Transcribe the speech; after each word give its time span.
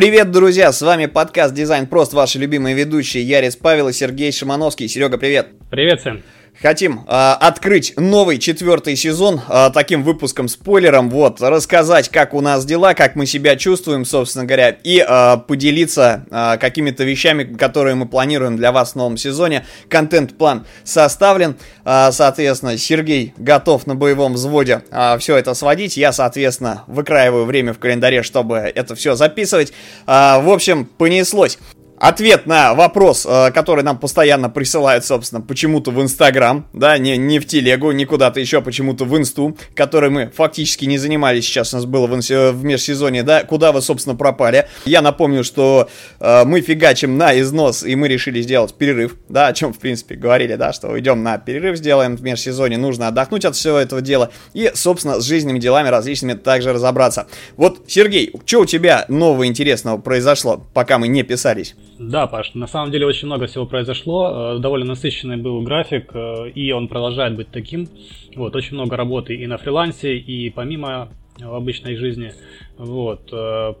Привет, 0.00 0.30
друзья! 0.30 0.72
С 0.72 0.80
вами 0.80 1.04
подкаст 1.04 1.52
Дизайн 1.52 1.86
Прост, 1.86 2.14
ваши 2.14 2.38
любимые 2.38 2.74
ведущие 2.74 3.22
Ярис 3.22 3.54
Павел 3.54 3.90
и 3.90 3.92
Сергей 3.92 4.32
Шимановский. 4.32 4.88
Серега, 4.88 5.18
привет! 5.18 5.48
Привет 5.70 6.00
всем! 6.00 6.22
Хотим 6.62 7.06
э, 7.08 7.32
открыть 7.40 7.94
новый 7.96 8.38
четвертый 8.38 8.94
сезон 8.94 9.40
э, 9.48 9.70
таким 9.72 10.02
выпуском-спойлером, 10.02 11.08
вот, 11.08 11.40
рассказать, 11.40 12.10
как 12.10 12.34
у 12.34 12.42
нас 12.42 12.66
дела, 12.66 12.92
как 12.92 13.16
мы 13.16 13.24
себя 13.24 13.56
чувствуем, 13.56 14.04
собственно 14.04 14.44
говоря, 14.44 14.68
и 14.68 15.02
э, 15.06 15.36
поделиться 15.48 16.26
э, 16.30 16.58
какими-то 16.58 17.04
вещами, 17.04 17.44
которые 17.44 17.94
мы 17.94 18.06
планируем 18.06 18.58
для 18.58 18.72
вас 18.72 18.92
в 18.92 18.96
новом 18.96 19.16
сезоне. 19.16 19.64
Контент-план 19.88 20.66
составлен, 20.84 21.56
э, 21.86 22.10
соответственно, 22.12 22.76
Сергей 22.76 23.32
готов 23.38 23.86
на 23.86 23.94
боевом 23.94 24.34
взводе 24.34 24.82
э, 24.90 25.16
все 25.18 25.38
это 25.38 25.54
сводить, 25.54 25.96
я, 25.96 26.12
соответственно, 26.12 26.84
выкраиваю 26.88 27.46
время 27.46 27.72
в 27.72 27.78
календаре, 27.78 28.22
чтобы 28.22 28.56
это 28.56 28.94
все 28.94 29.14
записывать. 29.14 29.72
Э, 30.06 30.42
в 30.42 30.50
общем, 30.50 30.84
понеслось 30.84 31.58
ответ 32.00 32.46
на 32.46 32.74
вопрос, 32.74 33.26
э, 33.28 33.52
который 33.52 33.84
нам 33.84 33.98
постоянно 33.98 34.48
присылают, 34.48 35.04
собственно, 35.04 35.40
почему-то 35.40 35.90
в 35.90 36.02
Инстаграм, 36.02 36.66
да, 36.72 36.98
не, 36.98 37.16
не 37.16 37.38
в 37.38 37.46
Телегу, 37.46 37.92
не 37.92 38.06
куда-то 38.06 38.40
еще, 38.40 38.62
почему-то 38.62 39.04
в 39.04 39.16
Инсту, 39.16 39.56
который 39.74 40.10
мы 40.10 40.32
фактически 40.34 40.86
не 40.86 40.98
занимались, 40.98 41.44
сейчас 41.44 41.72
у 41.74 41.76
нас 41.76 41.84
было 41.84 42.06
в, 42.06 42.10
в 42.10 42.64
межсезонье, 42.64 43.22
да, 43.22 43.44
куда 43.44 43.70
вы, 43.70 43.82
собственно, 43.82 44.16
пропали. 44.16 44.66
Я 44.86 45.02
напомню, 45.02 45.44
что 45.44 45.88
э, 46.18 46.44
мы 46.44 46.62
фигачим 46.62 47.18
на 47.18 47.38
износ, 47.38 47.84
и 47.84 47.94
мы 47.94 48.08
решили 48.08 48.40
сделать 48.40 48.74
перерыв, 48.74 49.16
да, 49.28 49.48
о 49.48 49.52
чем, 49.52 49.74
в 49.74 49.78
принципе, 49.78 50.14
говорили, 50.14 50.56
да, 50.56 50.72
что 50.72 50.98
идем 50.98 51.22
на 51.22 51.36
перерыв, 51.36 51.76
сделаем 51.76 52.16
в 52.16 52.22
межсезонье, 52.22 52.78
нужно 52.78 53.08
отдохнуть 53.08 53.44
от 53.44 53.54
всего 53.54 53.76
этого 53.76 54.00
дела, 54.00 54.30
и, 54.54 54.70
собственно, 54.74 55.20
с 55.20 55.24
жизненными 55.24 55.58
делами 55.58 55.88
различными 55.88 56.32
также 56.32 56.72
разобраться. 56.72 57.26
Вот, 57.58 57.82
Сергей, 57.86 58.32
что 58.46 58.60
у 58.60 58.64
тебя 58.64 59.04
нового 59.08 59.46
интересного 59.46 59.98
произошло, 59.98 60.66
пока 60.72 60.98
мы 60.98 61.06
не 61.08 61.22
писались? 61.22 61.74
Да, 62.00 62.26
Паш, 62.26 62.54
на 62.54 62.66
самом 62.66 62.90
деле 62.90 63.04
очень 63.04 63.26
много 63.26 63.46
всего 63.46 63.66
произошло. 63.66 64.54
Э, 64.54 64.58
довольно 64.58 64.86
насыщенный 64.86 65.36
был 65.36 65.60
график, 65.60 66.10
э, 66.14 66.48
и 66.48 66.72
он 66.72 66.88
продолжает 66.88 67.36
быть 67.36 67.50
таким. 67.50 67.88
Вот, 68.34 68.56
очень 68.56 68.72
много 68.72 68.96
работы 68.96 69.34
и 69.34 69.46
на 69.46 69.58
фрилансе, 69.58 70.16
и 70.16 70.48
помимо 70.48 71.10
э, 71.38 71.44
обычной 71.44 71.96
жизни. 71.96 72.32
Вот, 72.78 73.30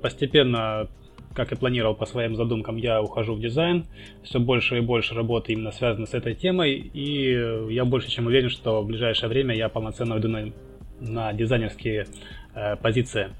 постепенно, 0.02 0.88
как 1.32 1.52
и 1.52 1.56
планировал 1.56 1.94
по 1.94 2.04
своим 2.04 2.36
задумкам, 2.36 2.76
я 2.76 3.00
ухожу 3.00 3.32
в 3.32 3.40
дизайн. 3.40 3.86
Все 4.22 4.38
больше 4.38 4.76
и 4.76 4.80
больше 4.82 5.14
работы 5.14 5.54
именно 5.54 5.72
связано 5.72 6.04
с 6.04 6.12
этой 6.12 6.34
темой, 6.34 6.74
и 6.74 7.72
я 7.72 7.86
больше 7.86 8.10
чем 8.10 8.26
уверен, 8.26 8.50
что 8.50 8.82
в 8.82 8.86
ближайшее 8.86 9.30
время 9.30 9.54
я 9.54 9.70
полноценно 9.70 10.16
уйду 10.16 10.28
на, 10.28 10.52
на 11.00 11.32
дизайнерские 11.32 12.06
позиции. 12.82 13.30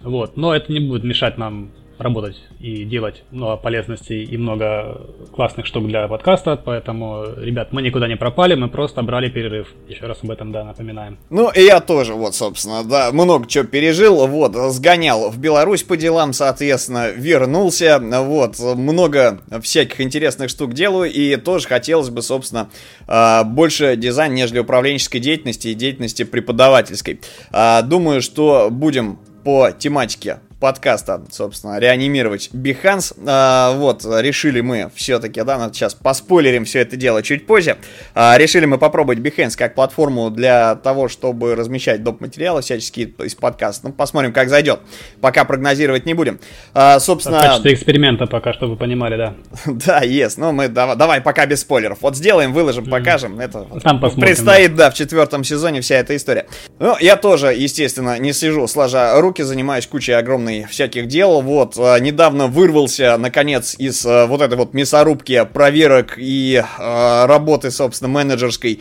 Вот, 0.00 0.38
но 0.38 0.54
это 0.54 0.72
не 0.72 0.80
будет 0.80 1.04
мешать 1.04 1.36
нам 1.36 1.72
работать 2.00 2.36
и 2.58 2.84
делать 2.84 3.22
много 3.30 3.56
полезностей 3.56 4.24
и 4.24 4.36
много 4.36 5.06
классных 5.32 5.66
штук 5.66 5.86
для 5.86 6.08
подкаста, 6.08 6.56
поэтому, 6.56 7.24
ребят, 7.36 7.72
мы 7.72 7.82
никуда 7.82 8.08
не 8.08 8.16
пропали, 8.16 8.54
мы 8.54 8.68
просто 8.68 9.02
брали 9.02 9.28
перерыв. 9.28 9.68
Еще 9.88 10.06
раз 10.06 10.18
об 10.22 10.30
этом, 10.30 10.52
да, 10.52 10.64
напоминаем. 10.64 11.18
Ну, 11.30 11.50
и 11.50 11.62
я 11.62 11.80
тоже, 11.80 12.14
вот, 12.14 12.34
собственно, 12.34 12.84
да, 12.84 13.12
много 13.12 13.46
чего 13.46 13.64
пережил, 13.64 14.26
вот, 14.26 14.54
сгонял 14.72 15.30
в 15.30 15.38
Беларусь 15.38 15.82
по 15.82 15.96
делам, 15.96 16.32
соответственно, 16.32 17.10
вернулся, 17.10 17.98
вот, 18.00 18.58
много 18.58 19.40
всяких 19.62 20.00
интересных 20.00 20.50
штук 20.50 20.72
делаю, 20.72 21.10
и 21.10 21.36
тоже 21.36 21.68
хотелось 21.68 22.10
бы, 22.10 22.22
собственно, 22.22 22.70
а, 23.06 23.44
больше 23.44 23.96
дизайн, 23.96 24.34
нежели 24.34 24.60
управленческой 24.60 25.20
деятельности 25.20 25.68
и 25.68 25.74
деятельности 25.74 26.22
преподавательской. 26.22 27.20
А, 27.50 27.82
думаю, 27.82 28.22
что 28.22 28.68
будем 28.70 29.18
по 29.44 29.70
тематике 29.72 30.40
подкаста, 30.60 31.22
собственно, 31.30 31.78
реанимировать 31.78 32.50
Behance. 32.52 33.16
А, 33.26 33.72
вот, 33.74 34.04
решили 34.04 34.60
мы 34.60 34.90
все-таки, 34.94 35.42
да, 35.42 35.58
ну, 35.58 35.72
сейчас 35.72 35.94
поспойлерим 35.94 36.64
все 36.64 36.80
это 36.80 36.96
дело 36.96 37.22
чуть 37.22 37.46
позже. 37.46 37.78
А, 38.14 38.36
решили 38.36 38.66
мы 38.66 38.78
попробовать 38.78 39.18
Behance 39.18 39.56
как 39.56 39.74
платформу 39.74 40.30
для 40.30 40.76
того, 40.76 41.08
чтобы 41.08 41.54
размещать 41.54 42.04
доп. 42.04 42.20
материалы 42.20 42.60
всяческие 42.60 43.08
из 43.24 43.34
подкаста. 43.34 43.88
Ну, 43.88 43.94
посмотрим, 43.94 44.32
как 44.32 44.50
зайдет. 44.50 44.80
Пока 45.20 45.44
прогнозировать 45.44 46.04
не 46.04 46.14
будем. 46.14 46.38
А, 46.74 47.00
собственно... 47.00 47.38
В 47.38 47.42
качестве 47.42 47.74
эксперимента 47.74 48.26
пока, 48.26 48.52
чтобы 48.52 48.72
вы 48.72 48.78
понимали, 48.78 49.16
да. 49.16 49.34
да, 49.66 50.00
есть. 50.02 50.36
Ну, 50.36 50.52
мы 50.52 50.68
давай, 50.68 50.96
давай 50.96 51.20
пока 51.22 51.46
без 51.46 51.62
спойлеров. 51.62 51.98
Вот 52.02 52.16
сделаем, 52.16 52.52
выложим, 52.52 52.84
покажем. 52.84 53.40
Это 53.40 53.66
Там 53.82 53.98
посмотрим, 53.98 54.26
предстоит, 54.26 54.74
да. 54.76 54.84
да, 54.84 54.90
в 54.90 54.94
четвертом 54.94 55.42
сезоне 55.42 55.80
вся 55.80 55.96
эта 55.96 56.14
история. 56.14 56.46
Ну, 56.78 56.96
я 57.00 57.16
тоже, 57.16 57.54
естественно, 57.54 58.18
не 58.18 58.34
сижу 58.34 58.66
сложа 58.66 59.18
руки, 59.20 59.40
занимаюсь 59.42 59.86
кучей 59.86 60.12
огромной 60.12 60.49
огромный 60.50 60.64
всяких 60.64 61.06
дел. 61.06 61.40
Вот, 61.42 61.74
а, 61.78 61.98
недавно 61.98 62.46
вырвался, 62.46 63.16
наконец, 63.16 63.74
из 63.78 64.04
а, 64.04 64.26
вот 64.26 64.40
этой 64.40 64.56
вот 64.56 64.74
мясорубки 64.74 65.46
проверок 65.52 66.14
и 66.16 66.62
а, 66.78 67.26
работы, 67.26 67.70
собственно, 67.70 68.08
менеджерской. 68.08 68.80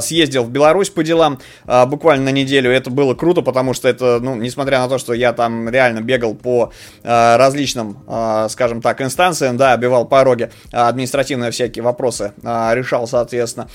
Съездил 0.00 0.44
в 0.44 0.50
Беларусь 0.50 0.90
по 0.90 1.02
делам 1.02 1.38
буквально 1.86 2.26
на 2.26 2.28
неделю. 2.30 2.70
Это 2.70 2.90
было 2.90 3.14
круто, 3.14 3.42
потому 3.42 3.74
что 3.74 3.88
это, 3.88 4.18
ну, 4.20 4.34
несмотря 4.34 4.78
на 4.78 4.88
то, 4.88 4.98
что 4.98 5.12
я 5.12 5.32
там 5.32 5.68
реально 5.68 6.00
бегал 6.00 6.34
по 6.34 6.72
различным, 7.02 7.98
скажем 8.48 8.80
так, 8.80 9.02
инстанциям, 9.02 9.56
да, 9.56 9.72
обивал 9.72 10.06
пороги, 10.06 10.50
административные 10.72 11.50
всякие 11.50 11.82
вопросы 11.82 12.32
решал, 12.42 13.06
соответственно. 13.06 13.68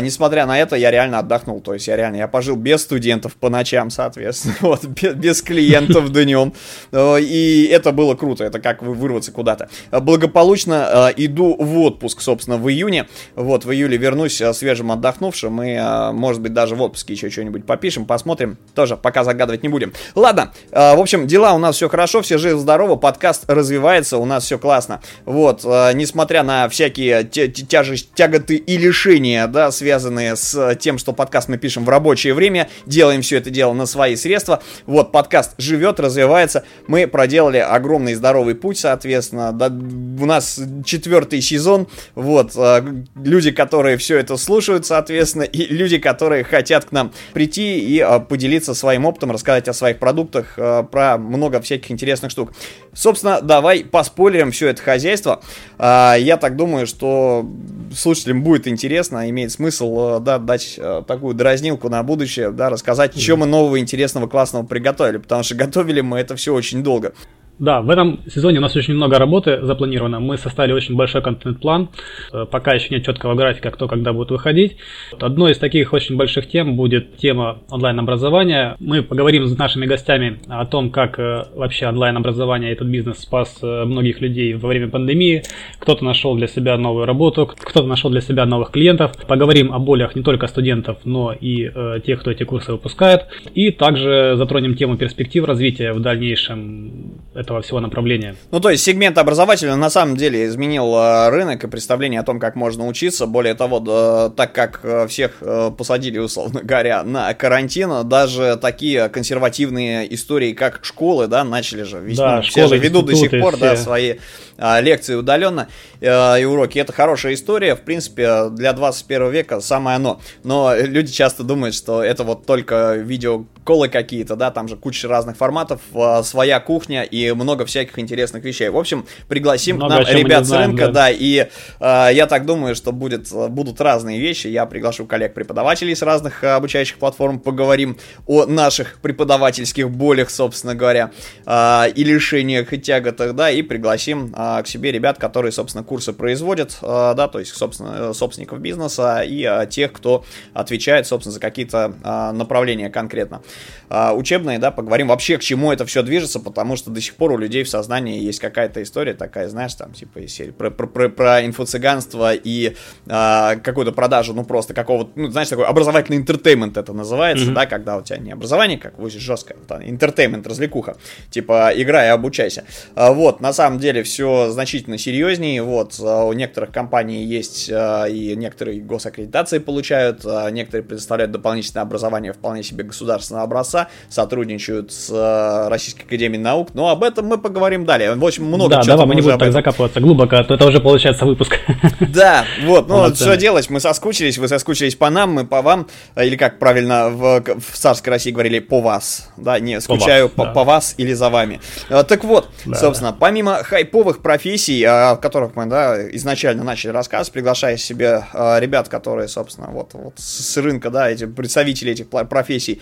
Несмотря 0.00 0.46
на 0.46 0.58
это, 0.58 0.76
я 0.76 0.90
реально 0.90 1.20
отдохнул. 1.20 1.60
То 1.60 1.74
есть 1.74 1.86
я 1.86 1.96
реально, 1.96 2.16
я 2.16 2.28
пожил 2.28 2.56
без 2.56 2.82
студентов 2.82 3.36
по 3.36 3.48
ночам, 3.48 3.90
соответственно, 3.90 4.56
вот, 4.60 4.84
без 4.84 5.42
клиентов 5.42 6.12
днем. 6.12 6.52
Э, 6.90 7.20
и 7.20 7.66
это 7.66 7.92
было 7.92 8.14
круто, 8.14 8.44
это 8.44 8.60
как 8.60 8.82
вырваться 8.82 9.32
куда-то. 9.32 9.68
Благополучно 9.90 11.10
э, 11.10 11.24
иду 11.24 11.56
в 11.58 11.78
отпуск, 11.80 12.20
собственно, 12.20 12.56
в 12.56 12.68
июне. 12.68 13.08
Вот, 13.34 13.64
в 13.64 13.72
июле 13.72 13.96
вернусь 13.96 14.40
э, 14.40 14.52
свежим 14.52 14.90
отдохнувшим 14.92 15.62
и, 15.62 16.12
может 16.12 16.40
быть, 16.42 16.52
даже 16.52 16.74
в 16.74 16.82
отпуске 16.82 17.14
еще 17.14 17.30
что-нибудь 17.30 17.66
попишем, 17.66 18.06
посмотрим. 18.06 18.58
Тоже 18.74 18.96
пока 18.96 19.24
загадывать 19.24 19.62
не 19.62 19.68
будем. 19.68 19.92
Ладно, 20.14 20.52
в 20.70 21.00
общем, 21.00 21.26
дела 21.26 21.54
у 21.54 21.58
нас 21.58 21.76
все 21.76 21.88
хорошо, 21.88 22.22
все 22.22 22.38
живы-здоровы, 22.38 22.96
подкаст 22.96 23.44
развивается, 23.48 24.18
у 24.18 24.24
нас 24.24 24.44
все 24.44 24.58
классно. 24.58 25.00
Вот, 25.24 25.64
несмотря 25.64 26.42
на 26.42 26.68
всякие 26.68 27.24
тяжесть, 27.24 28.14
тяготы 28.14 28.56
и 28.56 28.76
лишения, 28.76 29.46
да, 29.46 29.70
связанные 29.70 30.36
с 30.36 30.74
тем, 30.76 30.98
что 30.98 31.12
подкаст 31.12 31.48
мы 31.48 31.58
пишем 31.58 31.84
в 31.84 31.88
рабочее 31.88 32.34
время, 32.34 32.68
делаем 32.86 33.22
все 33.22 33.38
это 33.38 33.50
дело 33.50 33.72
на 33.72 33.86
свои 33.86 34.16
средства. 34.16 34.62
Вот, 34.86 35.12
подкаст 35.12 35.54
живет, 35.58 36.00
развивается, 36.00 36.64
мы 36.86 37.06
проделали 37.06 37.58
огромный 37.58 38.14
здоровый 38.14 38.54
путь, 38.54 38.78
соответственно. 38.78 39.52
Да, 39.52 39.66
у 39.68 40.26
нас 40.26 40.60
четвертый 40.84 41.40
сезон. 41.40 41.86
Вот. 42.14 42.52
Э, 42.56 42.82
люди, 43.16 43.50
которые 43.50 43.96
все 43.96 44.18
это 44.18 44.36
слушают, 44.36 44.86
соответственно, 44.86 45.42
и 45.42 45.66
люди, 45.72 45.98
которые 45.98 46.44
хотят 46.44 46.84
к 46.86 46.92
нам 46.92 47.12
прийти 47.32 47.78
и 47.78 48.00
э, 48.00 48.20
поделиться 48.20 48.74
своим 48.74 49.06
опытом, 49.06 49.30
рассказать 49.30 49.68
о 49.68 49.72
своих 49.72 49.98
продуктах, 49.98 50.54
э, 50.56 50.84
про 50.90 51.18
много 51.18 51.60
всяких 51.60 51.90
интересных 51.90 52.30
штук. 52.30 52.52
Собственно, 52.92 53.40
давай 53.40 53.84
поспойлерим 53.84 54.50
все 54.52 54.68
это 54.68 54.82
хозяйство. 54.82 55.40
Я 55.78 56.38
так 56.40 56.56
думаю, 56.56 56.86
что 56.86 57.48
слушателям 57.94 58.42
будет 58.42 58.68
интересно, 58.68 59.28
имеет 59.30 59.50
смысл 59.50 60.20
да, 60.20 60.38
дать 60.38 60.78
такую 61.06 61.34
дразнилку 61.34 61.88
на 61.88 62.02
будущее, 62.02 62.50
да, 62.50 62.70
рассказать, 62.70 63.18
что 63.18 63.36
мы 63.36 63.46
нового, 63.46 63.78
интересного, 63.78 64.28
классного 64.28 64.64
приготовили, 64.64 65.18
потому 65.18 65.42
что 65.42 65.54
готовили 65.54 66.02
мы 66.02 66.18
это 66.18 66.36
все 66.36 66.54
очень 66.54 66.61
долго. 66.82 67.14
Да, 67.58 67.82
в 67.82 67.90
этом 67.90 68.20
сезоне 68.26 68.58
у 68.58 68.62
нас 68.62 68.74
очень 68.76 68.94
много 68.94 69.18
работы 69.18 69.60
запланировано. 69.62 70.20
Мы 70.20 70.38
составили 70.38 70.72
очень 70.72 70.96
большой 70.96 71.20
контент-план. 71.20 71.90
Э, 72.32 72.46
пока 72.50 72.72
еще 72.72 72.88
нет 72.90 73.04
четкого 73.04 73.34
графика, 73.34 73.70
кто 73.70 73.88
когда 73.88 74.14
будет 74.14 74.30
выходить. 74.30 74.78
Одной 75.20 75.52
из 75.52 75.58
таких 75.58 75.92
очень 75.92 76.16
больших 76.16 76.48
тем 76.48 76.76
будет 76.76 77.18
тема 77.18 77.58
онлайн-образования. 77.70 78.76
Мы 78.80 79.02
поговорим 79.02 79.46
с 79.46 79.56
нашими 79.56 79.84
гостями 79.84 80.40
о 80.48 80.64
том, 80.64 80.90
как 80.90 81.18
э, 81.18 81.44
вообще 81.54 81.88
онлайн-образование, 81.88 82.72
этот 82.72 82.88
бизнес 82.88 83.18
спас 83.18 83.58
э, 83.62 83.84
многих 83.84 84.22
людей 84.22 84.54
во 84.54 84.68
время 84.68 84.88
пандемии. 84.88 85.42
Кто-то 85.78 86.04
нашел 86.04 86.34
для 86.34 86.46
себя 86.46 86.78
новую 86.78 87.04
работу, 87.04 87.46
кто-то 87.46 87.86
нашел 87.86 88.10
для 88.10 88.22
себя 88.22 88.46
новых 88.46 88.70
клиентов. 88.70 89.12
Поговорим 89.28 89.72
о 89.74 89.78
болях 89.78 90.16
не 90.16 90.22
только 90.22 90.46
студентов, 90.46 90.98
но 91.04 91.32
и 91.32 91.70
тех, 92.04 92.20
кто 92.20 92.30
эти 92.30 92.44
курсы 92.44 92.72
выпускает. 92.72 93.26
И 93.54 93.70
также 93.70 94.34
затронем 94.36 94.74
тему 94.74 94.96
перспектив 94.96 95.44
развития 95.44 95.92
в 95.92 96.00
дальнейшем 96.00 97.20
этого 97.42 97.60
всего 97.62 97.80
направления. 97.80 98.36
Ну, 98.50 98.60
то 98.60 98.70
есть 98.70 98.82
сегмент 98.82 99.18
образовательный 99.18 99.76
на 99.76 99.90
самом 99.90 100.16
деле 100.16 100.46
изменил 100.46 100.94
э, 100.94 101.28
рынок 101.28 101.64
и 101.64 101.66
представление 101.68 102.20
о 102.20 102.22
том, 102.22 102.40
как 102.40 102.56
можно 102.56 102.86
учиться. 102.86 103.26
Более 103.26 103.54
того, 103.54 103.80
да, 103.80 104.30
так 104.30 104.52
как 104.52 104.80
э, 104.82 105.06
всех 105.08 105.38
э, 105.40 105.70
посадили, 105.76 106.18
условно 106.18 106.60
говоря, 106.64 107.02
на 107.04 107.32
карантин, 107.34 108.08
даже 108.08 108.58
такие 108.60 109.08
консервативные 109.08 110.12
истории, 110.14 110.52
как 110.52 110.84
школы, 110.84 111.26
да, 111.26 111.44
начали 111.44 111.82
же 111.82 111.98
вести. 111.98 112.18
Да, 112.22 112.40
все 112.42 112.66
же 112.68 112.78
ведут 112.78 113.06
до 113.06 113.14
сих 113.14 113.30
пор, 113.30 113.56
все. 113.56 113.60
да, 113.60 113.76
свои 113.76 114.14
а, 114.58 114.80
лекции 114.80 115.14
удаленно 115.14 115.68
и 116.00 116.44
уроки. 116.44 116.78
Это 116.78 116.92
хорошая 116.92 117.34
история, 117.34 117.74
в 117.74 117.80
принципе, 117.80 118.48
для 118.50 118.72
21 118.72 119.30
века 119.30 119.60
самое 119.60 119.96
оно. 119.96 120.20
Но 120.44 120.74
люди 120.76 121.12
часто 121.12 121.42
думают, 121.42 121.74
что 121.74 122.02
это 122.02 122.24
вот 122.24 122.46
только 122.46 122.94
видео 122.94 123.44
колы 123.64 123.88
какие-то, 123.88 124.36
да, 124.36 124.50
там 124.50 124.68
же 124.68 124.76
куча 124.76 125.08
разных 125.08 125.36
форматов, 125.36 125.80
э, 125.94 126.22
своя 126.22 126.60
кухня 126.60 127.02
и 127.02 127.32
много 127.32 127.64
всяких 127.64 127.98
интересных 127.98 128.44
вещей. 128.44 128.68
В 128.68 128.76
общем, 128.76 129.06
пригласим 129.28 129.76
много 129.76 130.04
к 130.04 130.08
нам 130.08 130.16
ребят 130.16 130.44
знаем, 130.46 130.64
с 130.64 130.66
рынка, 130.68 130.86
да, 130.86 130.92
да 130.92 131.10
и 131.10 131.48
э, 131.80 132.08
я 132.12 132.26
так 132.26 132.46
думаю, 132.46 132.74
что 132.74 132.92
будет, 132.92 133.32
будут 133.50 133.80
разные 133.80 134.20
вещи. 134.20 134.48
Я 134.48 134.66
приглашу 134.66 135.06
коллег-преподавателей 135.06 135.94
с 135.94 136.02
разных 136.02 136.42
обучающих 136.42 136.98
платформ, 136.98 137.38
поговорим 137.38 137.98
о 138.26 138.46
наших 138.46 138.98
преподавательских 139.00 139.90
болях, 139.90 140.30
собственно 140.30 140.74
говоря, 140.74 141.12
э, 141.46 141.90
и 141.94 142.04
лишениях 142.04 142.72
и 142.72 142.78
тяготах, 142.78 143.34
да, 143.34 143.50
и 143.50 143.62
пригласим 143.62 144.34
э, 144.36 144.62
к 144.62 144.66
себе 144.66 144.92
ребят, 144.92 145.18
которые, 145.18 145.52
собственно, 145.52 145.84
курсы 145.84 146.12
производят, 146.12 146.78
э, 146.82 147.14
да, 147.16 147.28
то 147.28 147.38
есть, 147.38 147.54
собственно, 147.54 148.12
собственников 148.12 148.60
бизнеса 148.60 149.22
и 149.22 149.44
э, 149.44 149.66
тех, 149.68 149.92
кто 149.92 150.24
отвечает, 150.52 151.06
собственно, 151.06 151.32
за 151.32 151.40
какие-то 151.40 151.94
э, 152.02 152.32
направления 152.32 152.90
конкретно 152.90 153.42
э, 153.90 154.12
учебные, 154.12 154.58
да, 154.58 154.70
поговорим 154.70 155.08
вообще, 155.08 155.38
к 155.38 155.42
чему 155.42 155.72
это 155.72 155.86
все 155.86 156.02
движется, 156.02 156.40
потому 156.40 156.76
что 156.76 156.90
до 156.90 157.00
сих 157.00 157.14
пор 157.16 157.32
у 157.32 157.36
людей 157.36 157.62
в 157.64 157.68
сознании 157.68 158.20
есть 158.20 158.40
какая-то 158.40 158.82
история 158.82 159.14
такая, 159.14 159.48
знаешь, 159.48 159.74
там, 159.74 159.92
типа, 159.92 160.20
из 160.20 160.32
серии 160.32 160.50
про, 160.50 160.70
про, 160.70 160.86
про, 160.86 161.08
про 161.08 161.44
инфо-цыганство 161.44 162.34
и 162.34 162.74
э, 163.06 163.56
какую-то 163.62 163.92
продажу, 163.92 164.34
ну, 164.34 164.44
просто 164.44 164.74
какого-то, 164.74 165.10
ну, 165.14 165.30
знаешь, 165.30 165.48
такой 165.48 165.66
образовательный 165.66 166.18
entertainment 166.18 166.76
это 166.76 166.92
называется, 166.92 167.46
mm-hmm. 167.46 167.54
да, 167.54 167.66
когда 167.66 167.96
у 167.96 168.02
тебя 168.02 168.18
не 168.18 168.32
образование, 168.32 168.78
как 168.78 168.98
вот 168.98 169.12
жесткое, 169.12 169.56
а 169.68 169.82
entertainment, 169.82 170.46
развлекуха, 170.46 170.96
типа, 171.30 171.72
играй 171.74 172.06
и 172.06 172.10
обучайся. 172.10 172.64
А, 172.94 173.12
вот, 173.12 173.40
на 173.40 173.52
самом 173.52 173.78
деле 173.78 174.02
все 174.02 174.50
значительно 174.50 174.98
серьезнее, 174.98 175.62
вот, 175.62 175.98
у 176.00 176.32
некоторых 176.32 176.72
компаний 176.72 177.24
есть 177.24 177.68
и 177.68 178.34
некоторые 178.36 178.80
госаккредитации 178.80 179.58
получают, 179.58 180.24
некоторые 180.50 180.84
предоставляют 180.84 181.32
дополнительное 181.32 181.82
образование 181.82 182.32
вполне 182.32 182.62
себе 182.62 182.84
государственного 182.84 183.41
образца, 183.42 183.88
сотрудничают 184.08 184.92
с 184.92 185.10
э, 185.10 185.68
Российской 185.68 186.02
Академией 186.02 186.42
Наук, 186.42 186.70
но 186.74 186.88
об 186.88 187.02
этом 187.02 187.26
мы 187.26 187.38
поговорим 187.38 187.84
далее. 187.84 188.14
В 188.14 188.24
общем, 188.24 188.44
много 188.44 188.76
да, 188.76 188.82
чего. 188.82 188.96
Да, 188.96 189.06
мы 189.06 189.14
не 189.14 189.22
будем 189.22 189.38
так 189.38 189.52
закапываться 189.52 190.00
глубоко, 190.00 190.36
а 190.36 190.44
то 190.44 190.54
это 190.54 190.66
уже 190.66 190.80
получается 190.80 191.24
выпуск. 191.24 191.58
Да, 192.12 192.44
вот, 192.64 192.88
ну 192.88 193.14
что 193.14 193.36
делать, 193.36 193.70
мы 193.70 193.80
соскучились, 193.80 194.36
вы 194.36 194.48
соскучились 194.48 194.96
по 194.96 195.08
нам, 195.08 195.32
мы 195.32 195.46
по 195.46 195.62
вам, 195.62 195.86
или 196.16 196.36
как 196.36 196.58
правильно 196.58 197.08
в, 197.08 197.42
в 197.42 197.76
царской 197.76 198.10
России 198.10 198.30
говорили, 198.30 198.58
по 198.58 198.80
вас, 198.80 199.30
да, 199.36 199.58
не, 199.58 199.80
скучаю 199.80 200.28
по, 200.28 200.44
вас, 200.44 200.54
по, 200.54 200.64
вас 200.64 200.94
или 200.98 201.12
за 201.12 201.30
вами. 201.30 201.60
А, 201.88 202.02
так 202.02 202.24
вот, 202.24 202.50
собственно, 202.74 203.16
помимо 203.18 203.62
хайповых 203.62 204.20
профессий, 204.20 204.82
о 204.84 205.16
которых 205.16 205.56
мы, 205.56 205.66
да, 205.66 206.10
изначально 206.16 206.64
начали 206.64 206.90
рассказ, 206.90 207.30
приглашая 207.30 207.76
себе 207.76 208.24
ребят, 208.32 208.88
которые, 208.88 209.28
собственно, 209.28 209.68
вот, 209.70 209.94
вот 209.94 210.14
с 210.16 210.56
рынка, 210.56 210.90
да, 210.90 211.08
эти 211.10 211.26
представители 211.26 211.92
этих 211.92 212.08
профессий, 212.08 212.80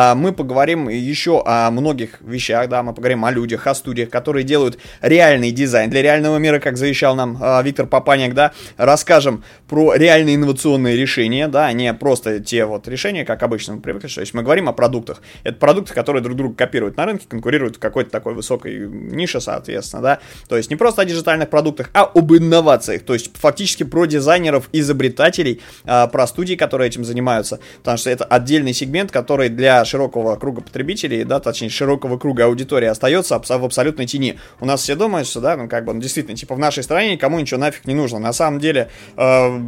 а, 0.00 0.14
мы 0.14 0.32
поговорим 0.32 0.88
еще 0.88 1.42
о 1.44 1.72
многих 1.72 2.20
вещах, 2.20 2.68
да, 2.68 2.84
мы 2.84 2.94
поговорим 2.94 3.24
о 3.24 3.32
людях, 3.32 3.66
о 3.66 3.74
студиях, 3.74 4.10
которые 4.10 4.44
делают 4.44 4.78
реальный 5.00 5.50
дизайн 5.50 5.90
для 5.90 6.02
реального 6.02 6.36
мира, 6.36 6.60
как 6.60 6.76
завещал 6.76 7.16
нам 7.16 7.36
а, 7.40 7.60
Виктор 7.62 7.84
Папаняк, 7.84 8.32
да, 8.32 8.52
расскажем 8.76 9.42
про 9.66 9.94
реальные 9.94 10.36
инновационные 10.36 10.96
решения, 10.96 11.48
да, 11.48 11.66
а 11.66 11.72
не 11.72 11.92
просто 11.94 12.38
те 12.38 12.64
вот 12.64 12.86
решения, 12.86 13.24
как 13.24 13.42
обычно 13.42 13.74
мы 13.74 13.80
привыкли, 13.80 14.06
то 14.06 14.20
есть. 14.20 14.34
Мы 14.34 14.44
говорим 14.44 14.68
о 14.68 14.72
продуктах. 14.72 15.20
Это 15.42 15.58
продукты, 15.58 15.94
которые 15.94 16.22
друг 16.22 16.36
друга 16.36 16.54
копируют 16.54 16.96
на 16.96 17.06
рынке, 17.06 17.26
конкурируют 17.26 17.76
в 17.76 17.78
какой-то 17.80 18.10
такой 18.10 18.34
высокой 18.34 18.86
нише, 18.86 19.40
соответственно, 19.40 20.02
да, 20.02 20.18
то 20.48 20.56
есть 20.56 20.70
не 20.70 20.76
просто 20.76 21.02
о 21.02 21.04
диджитальных 21.06 21.50
продуктах, 21.50 21.90
а 21.92 22.02
об 22.02 22.32
инновациях, 22.32 23.02
то 23.02 23.14
есть 23.14 23.36
фактически 23.36 23.82
про 23.82 24.04
дизайнеров, 24.04 24.68
изобретателей, 24.70 25.60
про 25.84 26.26
студии, 26.28 26.54
которые 26.54 26.86
этим 26.88 27.04
занимаются, 27.04 27.58
потому 27.78 27.98
что 27.98 28.10
это 28.10 28.24
отдельный 28.24 28.74
сегмент, 28.74 29.10
который 29.10 29.48
для 29.48 29.84
широкого 29.88 30.36
круга 30.36 30.60
потребителей, 30.60 31.24
да, 31.24 31.40
точнее, 31.40 31.70
широкого 31.70 32.18
круга 32.18 32.44
аудитории 32.44 32.86
остается 32.86 33.38
в 33.38 33.64
абсолютной 33.64 34.06
тени. 34.06 34.38
У 34.60 34.66
нас 34.66 34.82
все 34.82 34.94
думают, 34.94 35.26
что, 35.26 35.40
да, 35.40 35.56
ну, 35.56 35.68
как 35.68 35.84
бы, 35.84 35.94
ну, 35.94 36.00
действительно, 36.00 36.36
типа, 36.36 36.54
в 36.54 36.58
нашей 36.58 36.82
стране 36.82 37.12
никому 37.12 37.40
ничего 37.40 37.60
нафиг 37.60 37.86
не 37.86 37.94
нужно. 37.94 38.18
На 38.18 38.32
самом 38.32 38.60
деле, 38.60 38.88
э, 39.16 39.60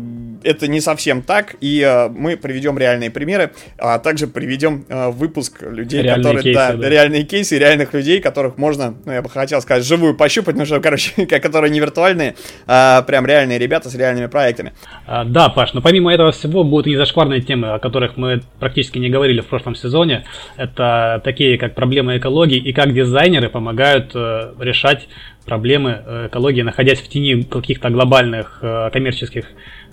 это 0.44 0.68
не 0.68 0.80
совсем 0.80 1.22
так, 1.22 1.56
и 1.60 1.80
э, 1.80 2.08
мы 2.08 2.36
приведем 2.36 2.78
реальные 2.78 3.10
примеры, 3.10 3.52
а 3.78 3.98
также 3.98 4.26
приведем 4.26 4.84
э, 4.88 5.10
выпуск 5.10 5.62
людей, 5.62 6.02
реальные 6.02 6.22
которые, 6.22 6.42
кейсы, 6.42 6.56
да, 6.56 6.72
да, 6.74 6.88
реальные 6.88 7.22
кейсы, 7.24 7.58
реальных 7.58 7.94
людей, 7.94 8.20
которых 8.20 8.58
можно, 8.58 8.94
ну, 9.04 9.12
я 9.12 9.22
бы 9.22 9.28
хотел 9.28 9.60
сказать, 9.60 9.84
живую 9.84 10.16
пощупать, 10.16 10.56
но 10.56 10.64
что, 10.64 10.80
короче, 10.80 11.26
которые 11.26 11.70
не 11.70 11.80
виртуальные, 11.80 12.36
а 12.66 13.02
прям 13.02 13.26
реальные 13.26 13.58
ребята 13.58 13.88
с 13.88 13.94
реальными 13.94 14.26
проектами. 14.26 14.72
А, 15.06 15.24
да, 15.24 15.48
Паш, 15.48 15.72
но 15.74 15.80
помимо 15.80 16.12
этого 16.12 16.32
всего 16.32 16.64
будут 16.64 16.86
и 16.86 16.96
зашкварные 16.96 17.40
темы, 17.40 17.72
о 17.72 17.78
которых 17.78 18.16
мы 18.16 18.42
практически 18.58 18.98
не 18.98 19.10
говорили 19.10 19.40
в 19.40 19.46
прошлом 19.46 19.74
сезоне. 19.74 20.09
Это 20.56 21.20
такие, 21.24 21.58
как 21.58 21.74
проблемы 21.74 22.18
экологии 22.18 22.58
и 22.58 22.72
как 22.72 22.92
дизайнеры 22.94 23.48
помогают 23.48 24.12
э, 24.14 24.52
решать 24.58 25.08
проблемы 25.50 26.00
э, 26.06 26.28
экологии, 26.28 26.62
находясь 26.62 27.00
в 27.00 27.08
тени 27.08 27.42
каких-то 27.42 27.90
глобальных 27.90 28.60
э, 28.62 28.90
коммерческих 28.92 29.46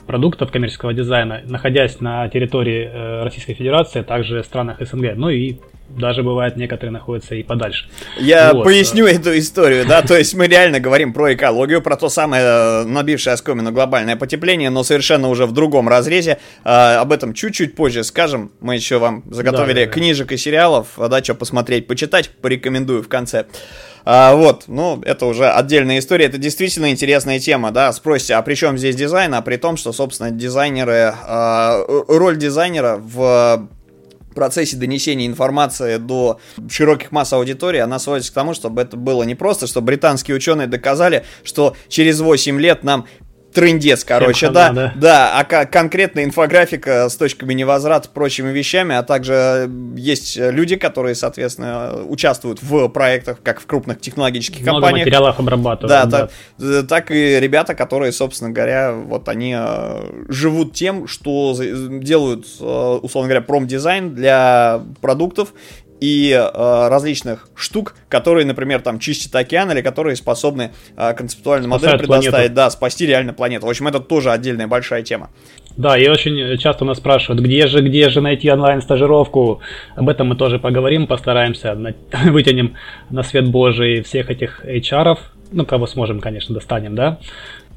продуктов 0.06 0.52
коммерческого 0.52 0.94
дизайна, 0.94 1.42
находясь 1.46 2.00
на 2.00 2.30
территории 2.30 2.88
э, 2.94 3.24
Российской 3.24 3.56
Федерации, 3.56 4.02
а 4.02 4.04
также 4.04 4.44
в 4.44 4.46
странах 4.46 4.78
СНГ, 4.80 5.16
ну 5.16 5.30
и 5.30 5.58
даже 5.90 6.22
бывает 6.22 6.58
некоторые 6.58 6.92
находятся 6.92 7.34
и 7.34 7.42
подальше. 7.42 7.90
Я 8.20 8.54
вот. 8.54 8.66
поясню 8.66 9.08
эту 9.08 9.36
историю, 9.36 9.86
да, 9.88 10.04
то 10.04 10.16
есть 10.16 10.36
мы 10.36 10.46
реально 10.46 10.80
говорим 10.80 11.12
про 11.12 11.34
экологию, 11.34 11.82
про 11.82 11.96
то 11.96 12.08
самое 12.08 12.84
набившее 12.86 13.34
оскомину 13.34 13.72
глобальное 13.72 14.16
потепление, 14.16 14.70
но 14.70 14.84
совершенно 14.84 15.28
уже 15.28 15.48
в 15.48 15.54
другом 15.54 15.90
разрезе. 15.90 16.38
Об 16.64 17.12
этом 17.12 17.34
чуть-чуть 17.34 17.76
позже 17.76 18.04
скажем. 18.04 18.52
Мы 18.60 18.76
еще 18.76 19.00
вам 19.00 19.24
заготовили 19.32 19.86
да, 19.86 19.86
да, 19.86 19.92
книжек 19.92 20.32
и 20.34 20.38
сериалов, 20.38 20.88
да, 20.98 21.24
что 21.24 21.34
посмотреть, 21.34 21.88
почитать, 21.88 22.30
порекомендую 22.42 23.02
в 23.02 23.08
конце. 23.08 23.46
А, 24.10 24.36
вот, 24.36 24.64
ну, 24.68 25.02
это 25.04 25.26
уже 25.26 25.50
отдельная 25.50 26.00
история, 26.00 26.28
это 26.28 26.38
действительно 26.38 26.90
интересная 26.92 27.42
тема, 27.42 27.72
да, 27.72 27.92
спросите, 27.92 28.36
а 28.36 28.42
при 28.42 28.56
чем 28.56 28.78
здесь 28.78 28.96
дизайн, 28.96 29.34
а 29.34 29.42
при 29.42 29.58
том, 29.58 29.76
что, 29.76 29.92
собственно, 29.92 30.32
дизайнеры, 30.32 31.14
а, 31.14 31.84
роль 32.08 32.38
дизайнера 32.38 32.96
в 32.96 33.68
процессе 34.34 34.78
донесения 34.78 35.28
информации 35.28 35.98
до 35.98 36.40
широких 36.70 37.12
масс 37.12 37.34
аудитории, 37.34 37.82
она 37.82 38.00
сводится 38.00 38.32
к 38.32 38.36
тому, 38.36 38.54
чтобы 38.54 38.82
это 38.82 38.96
было 38.96 39.24
не 39.24 39.36
просто, 39.36 39.68
что 39.68 39.82
британские 39.82 40.38
ученые 40.38 40.68
доказали, 40.68 41.26
что 41.44 41.76
через 41.90 42.22
8 42.22 42.62
лет 42.62 42.86
нам 42.86 43.08
трендец, 43.58 44.04
короче, 44.04 44.52
да, 44.52 44.72
да, 44.72 44.94
да, 44.96 45.40
а 45.40 45.66
конкретно 45.66 46.24
инфографика 46.24 47.10
с 47.10 47.16
точками 47.16 47.56
невозврата, 47.56 48.08
прочими 48.08 48.52
вещами, 48.52 48.96
а 48.96 49.02
также 49.02 49.68
есть 49.96 50.38
люди, 50.38 50.76
которые, 50.76 51.16
соответственно, 51.16 52.04
участвуют 52.08 52.62
в 52.62 52.88
проектах, 52.90 53.40
как 53.42 53.60
в 53.60 53.66
крупных 53.66 54.00
технологических 54.00 54.62
Много 54.62 54.82
компаниях. 54.82 55.08
материалов 55.08 55.40
обрабатывают. 55.40 55.90
Да, 55.90 56.06
да. 56.06 56.30
Так, 56.60 56.88
так 56.88 57.12
и 57.12 57.40
ребята, 57.40 57.74
которые, 57.74 58.12
собственно 58.12 58.52
говоря, 58.52 58.94
вот 58.94 59.28
они 59.28 59.56
э, 59.58 60.26
живут 60.30 60.74
тем, 60.74 61.08
что 61.08 61.56
делают, 61.58 62.46
э, 62.60 63.00
условно 63.02 63.30
говоря, 63.30 63.42
промдизайн 63.42 64.14
для 64.14 64.82
продуктов 65.02 65.54
и 66.00 66.32
э, 66.32 66.88
различных 66.88 67.48
штук, 67.56 67.96
которые, 68.10 68.46
например, 68.46 68.82
там 68.82 69.00
чистят 69.00 69.36
океан 69.36 69.72
или 69.72 69.82
которые 69.82 70.16
способны 70.16 70.72
э, 70.96 71.14
концептуальную 71.14 71.70
модель 71.70 71.98
предоставить, 71.98 72.32
планету. 72.32 72.56
да, 72.56 72.70
спасти 72.70 73.06
реально 73.06 73.34
планету. 73.34 73.66
В 73.66 73.70
общем, 73.70 73.88
это 73.88 74.00
тоже 74.00 74.32
отдельная 74.32 74.68
большая 74.68 75.04
тема. 75.04 75.30
Да, 75.76 75.98
и 75.98 76.08
очень 76.08 76.58
часто 76.58 76.86
нас 76.86 76.98
спрашивают, 76.98 77.42
где 77.42 77.68
же, 77.68 77.82
где 77.82 78.10
же 78.10 78.22
найти 78.22 78.50
онлайн-стажировку. 78.52 79.62
Об 79.96 80.10
этом 80.10 80.28
мы 80.28 80.36
тоже 80.36 80.58
поговорим, 80.58 81.06
постараемся, 81.06 81.76
на, 81.76 81.94
вытянем 82.32 82.76
на 83.10 83.24
свет 83.24 83.48
Божий 83.48 84.02
всех 84.02 84.32
этих 84.32 84.66
HR, 84.66 85.18
ну, 85.52 85.66
кого 85.66 85.86
сможем, 85.86 86.20
конечно, 86.20 86.54
достанем, 86.54 86.96
да. 86.96 87.20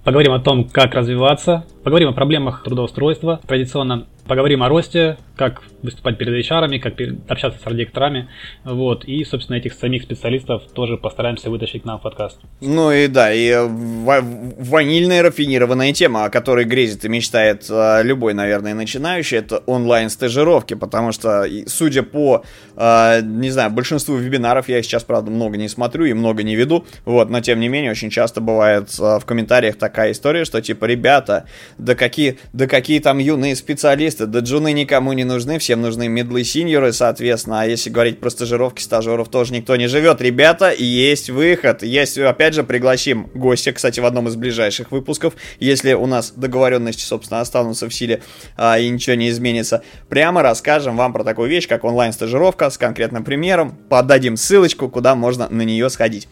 Поговорим 0.04 0.32
о 0.32 0.40
том, 0.40 0.64
как 0.64 0.94
развиваться, 0.94 1.64
поговорим 1.84 2.08
о 2.08 2.12
проблемах 2.12 2.62
трудоустройства. 2.64 3.38
Традиционно 3.46 4.06
поговорим 4.30 4.62
о 4.62 4.68
росте, 4.68 5.18
как 5.34 5.60
выступать 5.82 6.16
перед 6.16 6.46
HR, 6.46 6.78
как 6.78 6.94
общаться 7.28 7.58
с 7.58 7.66
архитекторами, 7.66 8.28
вот, 8.62 9.04
и, 9.04 9.24
собственно, 9.24 9.56
этих 9.56 9.72
самих 9.72 10.04
специалистов 10.04 10.62
тоже 10.72 10.96
постараемся 10.96 11.50
вытащить 11.50 11.82
к 11.82 11.84
нам 11.84 11.98
в 11.98 12.02
подкаст. 12.02 12.38
Ну 12.60 12.92
и 12.92 13.08
да, 13.08 13.32
и 13.32 13.52
ванильная 13.58 15.22
рафинированная 15.22 15.92
тема, 15.92 16.26
о 16.26 16.30
которой 16.30 16.64
грезит 16.64 17.04
и 17.04 17.08
мечтает 17.08 17.66
а, 17.70 18.02
любой, 18.02 18.34
наверное, 18.34 18.74
начинающий, 18.74 19.38
это 19.38 19.58
онлайн-стажировки, 19.66 20.74
потому 20.74 21.10
что, 21.10 21.44
судя 21.66 22.04
по, 22.04 22.44
а, 22.76 23.20
не 23.20 23.50
знаю, 23.50 23.70
большинству 23.70 24.14
вебинаров, 24.14 24.68
я 24.68 24.80
сейчас, 24.80 25.02
правда, 25.02 25.32
много 25.32 25.56
не 25.56 25.68
смотрю 25.68 26.04
и 26.04 26.12
много 26.12 26.44
не 26.44 26.54
веду, 26.54 26.86
вот, 27.04 27.30
но, 27.30 27.40
тем 27.40 27.58
не 27.58 27.68
менее, 27.68 27.90
очень 27.90 28.10
часто 28.10 28.40
бывает 28.40 28.96
в 28.96 29.22
комментариях 29.26 29.76
такая 29.76 30.12
история, 30.12 30.44
что, 30.44 30.62
типа, 30.62 30.84
ребята, 30.84 31.46
да 31.78 31.96
какие, 31.96 32.38
да 32.52 32.68
какие 32.68 33.00
там 33.00 33.18
юные 33.18 33.56
специалисты, 33.56 34.19
специалисты. 34.20 34.26
Да 34.26 34.40
джуны 34.40 34.72
никому 34.72 35.12
не 35.12 35.24
нужны, 35.24 35.58
всем 35.58 35.80
нужны 35.80 36.08
медлы 36.08 36.44
синьоры, 36.44 36.92
соответственно. 36.92 37.62
А 37.62 37.66
если 37.66 37.90
говорить 37.90 38.20
про 38.20 38.30
стажировки, 38.30 38.82
стажеров 38.82 39.28
тоже 39.28 39.52
никто 39.52 39.76
не 39.76 39.88
живет. 39.88 40.20
Ребята, 40.20 40.72
есть 40.72 41.30
выход. 41.30 41.82
Есть, 41.82 42.18
опять 42.18 42.54
же, 42.54 42.62
пригласим 42.64 43.28
гостя, 43.34 43.72
кстати, 43.72 44.00
в 44.00 44.04
одном 44.04 44.28
из 44.28 44.36
ближайших 44.36 44.90
выпусков, 44.92 45.34
если 45.58 45.92
у 45.94 46.06
нас 46.06 46.32
договоренности, 46.36 47.02
собственно, 47.02 47.40
останутся 47.40 47.88
в 47.88 47.94
силе 47.94 48.22
а, 48.56 48.78
и 48.78 48.88
ничего 48.88 49.16
не 49.16 49.28
изменится. 49.28 49.82
Прямо 50.08 50.42
расскажем 50.42 50.96
вам 50.96 51.12
про 51.12 51.24
такую 51.24 51.48
вещь, 51.48 51.68
как 51.68 51.84
онлайн-стажировка 51.84 52.70
с 52.70 52.78
конкретным 52.78 53.24
примером. 53.24 53.76
Подадим 53.88 54.36
ссылочку, 54.36 54.88
куда 54.88 55.14
можно 55.14 55.48
на 55.50 55.62
нее 55.62 55.88
сходить. 55.90 56.28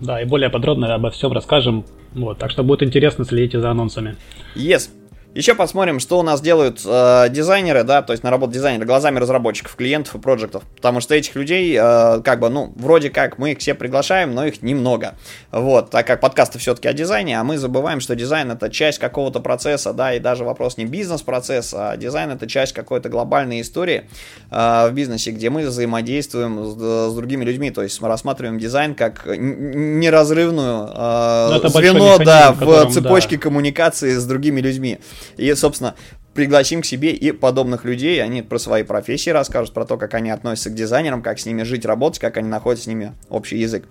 Да, 0.00 0.22
и 0.22 0.24
более 0.24 0.48
подробно 0.48 0.94
обо 0.94 1.10
всем 1.10 1.32
расскажем. 1.32 1.84
Вот, 2.14 2.38
так 2.38 2.50
что 2.50 2.62
будет 2.62 2.82
интересно, 2.82 3.24
следите 3.24 3.60
за 3.60 3.70
анонсами. 3.70 4.16
Yes. 4.54 4.90
Еще 5.38 5.54
посмотрим, 5.54 6.00
что 6.00 6.18
у 6.18 6.24
нас 6.24 6.40
делают 6.40 6.80
э, 6.84 7.28
дизайнеры, 7.30 7.84
да, 7.84 8.02
то 8.02 8.12
есть 8.12 8.24
на 8.24 8.30
работу 8.30 8.54
дизайнера 8.54 8.84
глазами 8.84 9.20
разработчиков, 9.20 9.76
клиентов 9.76 10.16
и 10.16 10.18
проектов. 10.18 10.64
Потому 10.74 11.00
что 11.00 11.14
этих 11.14 11.36
людей, 11.36 11.78
э, 11.80 12.22
как 12.24 12.40
бы, 12.40 12.48
ну, 12.48 12.72
вроде 12.74 13.08
как 13.08 13.38
мы 13.38 13.52
их 13.52 13.60
все 13.60 13.74
приглашаем, 13.74 14.34
но 14.34 14.46
их 14.46 14.62
немного. 14.62 15.14
Вот, 15.52 15.90
так 15.90 16.08
как 16.08 16.20
подкасты 16.20 16.58
все-таки 16.58 16.88
о 16.88 16.92
дизайне, 16.92 17.38
а 17.38 17.44
мы 17.44 17.56
забываем, 17.56 18.00
что 18.00 18.16
дизайн 18.16 18.50
это 18.50 18.68
часть 18.68 18.98
какого-то 18.98 19.38
процесса, 19.38 19.92
да, 19.92 20.12
и 20.12 20.18
даже 20.18 20.42
вопрос 20.42 20.76
не 20.76 20.86
бизнес-процесса, 20.86 21.90
а 21.92 21.96
дизайн 21.96 22.30
это 22.32 22.48
часть 22.48 22.72
какой-то 22.72 23.08
глобальной 23.08 23.60
истории 23.60 24.06
э, 24.50 24.88
в 24.88 24.92
бизнесе, 24.92 25.30
где 25.30 25.50
мы 25.50 25.68
взаимодействуем 25.68 26.64
с, 26.64 27.12
с 27.12 27.14
другими 27.14 27.44
людьми, 27.44 27.70
то 27.70 27.84
есть 27.84 28.00
мы 28.00 28.08
рассматриваем 28.08 28.58
дизайн 28.58 28.96
как 28.96 29.24
неразрывную 29.24 30.90
э, 30.92 31.68
звено, 31.68 32.18
да, 32.18 32.50
в, 32.50 32.90
цепочке 32.90 33.36
да. 33.36 33.42
коммуникации 33.42 34.16
с 34.16 34.24
другими 34.24 34.60
людьми. 34.60 34.98
И, 35.36 35.52
собственно, 35.54 35.94
пригласим 36.34 36.82
к 36.82 36.86
себе 36.86 37.10
и 37.10 37.32
подобных 37.32 37.84
людей, 37.84 38.22
они 38.22 38.42
про 38.42 38.58
свои 38.58 38.84
профессии 38.84 39.30
расскажут, 39.30 39.74
про 39.74 39.84
то, 39.84 39.96
как 39.96 40.14
они 40.14 40.30
относятся 40.30 40.70
к 40.70 40.74
дизайнерам, 40.74 41.22
как 41.22 41.38
с 41.38 41.46
ними 41.46 41.64
жить, 41.64 41.84
работать, 41.84 42.20
как 42.20 42.36
они 42.36 42.48
находят 42.48 42.80
с 42.80 42.86
ними 42.86 43.12
общий 43.28 43.58
язык. 43.58 43.84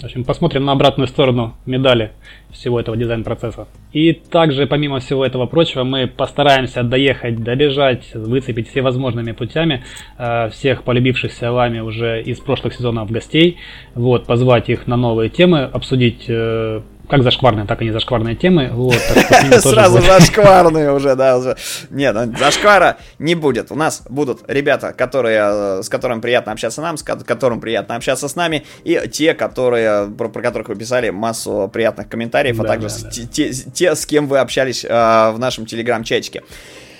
В 0.00 0.04
общем, 0.04 0.24
посмотрим 0.24 0.64
на 0.66 0.72
обратную 0.72 1.08
сторону 1.08 1.54
медали 1.64 2.12
всего 2.50 2.78
этого 2.78 2.98
дизайн-процесса. 2.98 3.66
И 3.92 4.12
также, 4.12 4.66
помимо 4.66 5.00
всего 5.00 5.24
этого 5.24 5.46
прочего, 5.46 5.84
мы 5.84 6.06
постараемся 6.06 6.82
доехать, 6.82 7.42
добежать, 7.42 8.14
выцепить 8.14 8.68
все 8.68 8.82
возможными 8.82 9.32
путями 9.32 9.84
э, 10.18 10.50
всех 10.50 10.82
полюбившихся 10.82 11.50
вами 11.50 11.80
уже 11.80 12.22
из 12.22 12.38
прошлых 12.40 12.74
сезонов 12.74 13.10
гостей, 13.10 13.56
вот, 13.94 14.26
позвать 14.26 14.68
их 14.68 14.86
на 14.86 14.96
новые 14.96 15.30
темы, 15.30 15.62
обсудить 15.62 16.26
э, 16.28 16.82
как 17.08 17.22
зашкварные, 17.22 17.66
так 17.66 17.82
и 17.82 17.84
не 17.84 17.92
зашкварные 17.92 18.36
темы. 18.36 18.70
Вот, 18.72 18.94
Сразу 19.60 20.00
зашкварные 20.00 20.92
уже, 20.92 21.14
да. 21.14 21.38
Уже. 21.38 21.56
Нет, 21.90 22.14
ну, 22.14 22.36
зашквара 22.36 22.98
не 23.18 23.34
будет. 23.34 23.70
У 23.70 23.74
нас 23.74 24.02
будут 24.08 24.40
ребята, 24.48 24.92
которые, 24.92 25.78
э, 25.78 25.82
с 25.82 25.88
которыми 25.88 26.20
приятно 26.20 26.52
общаться 26.52 26.82
нам, 26.82 26.96
с 26.96 27.02
которым 27.02 27.60
приятно 27.60 27.96
общаться 27.96 28.28
с 28.28 28.36
нами, 28.36 28.64
и 28.84 29.00
те, 29.10 29.34
которые, 29.34 30.08
про, 30.08 30.28
про 30.28 30.42
которых 30.42 30.68
вы 30.68 30.76
писали 30.76 31.10
массу 31.10 31.70
приятных 31.72 32.08
комментариев, 32.08 32.58
а 32.60 32.62
да, 32.62 32.68
а 32.68 32.72
также 32.72 32.88
да, 32.88 33.02
да. 33.02 33.10
Те, 33.10 33.52
те, 33.52 33.94
с 33.94 34.06
кем 34.06 34.26
вы 34.26 34.38
общались 34.38 34.84
э, 34.84 34.88
в 34.88 35.38
нашем 35.38 35.66
телеграм-чатике. 35.66 36.42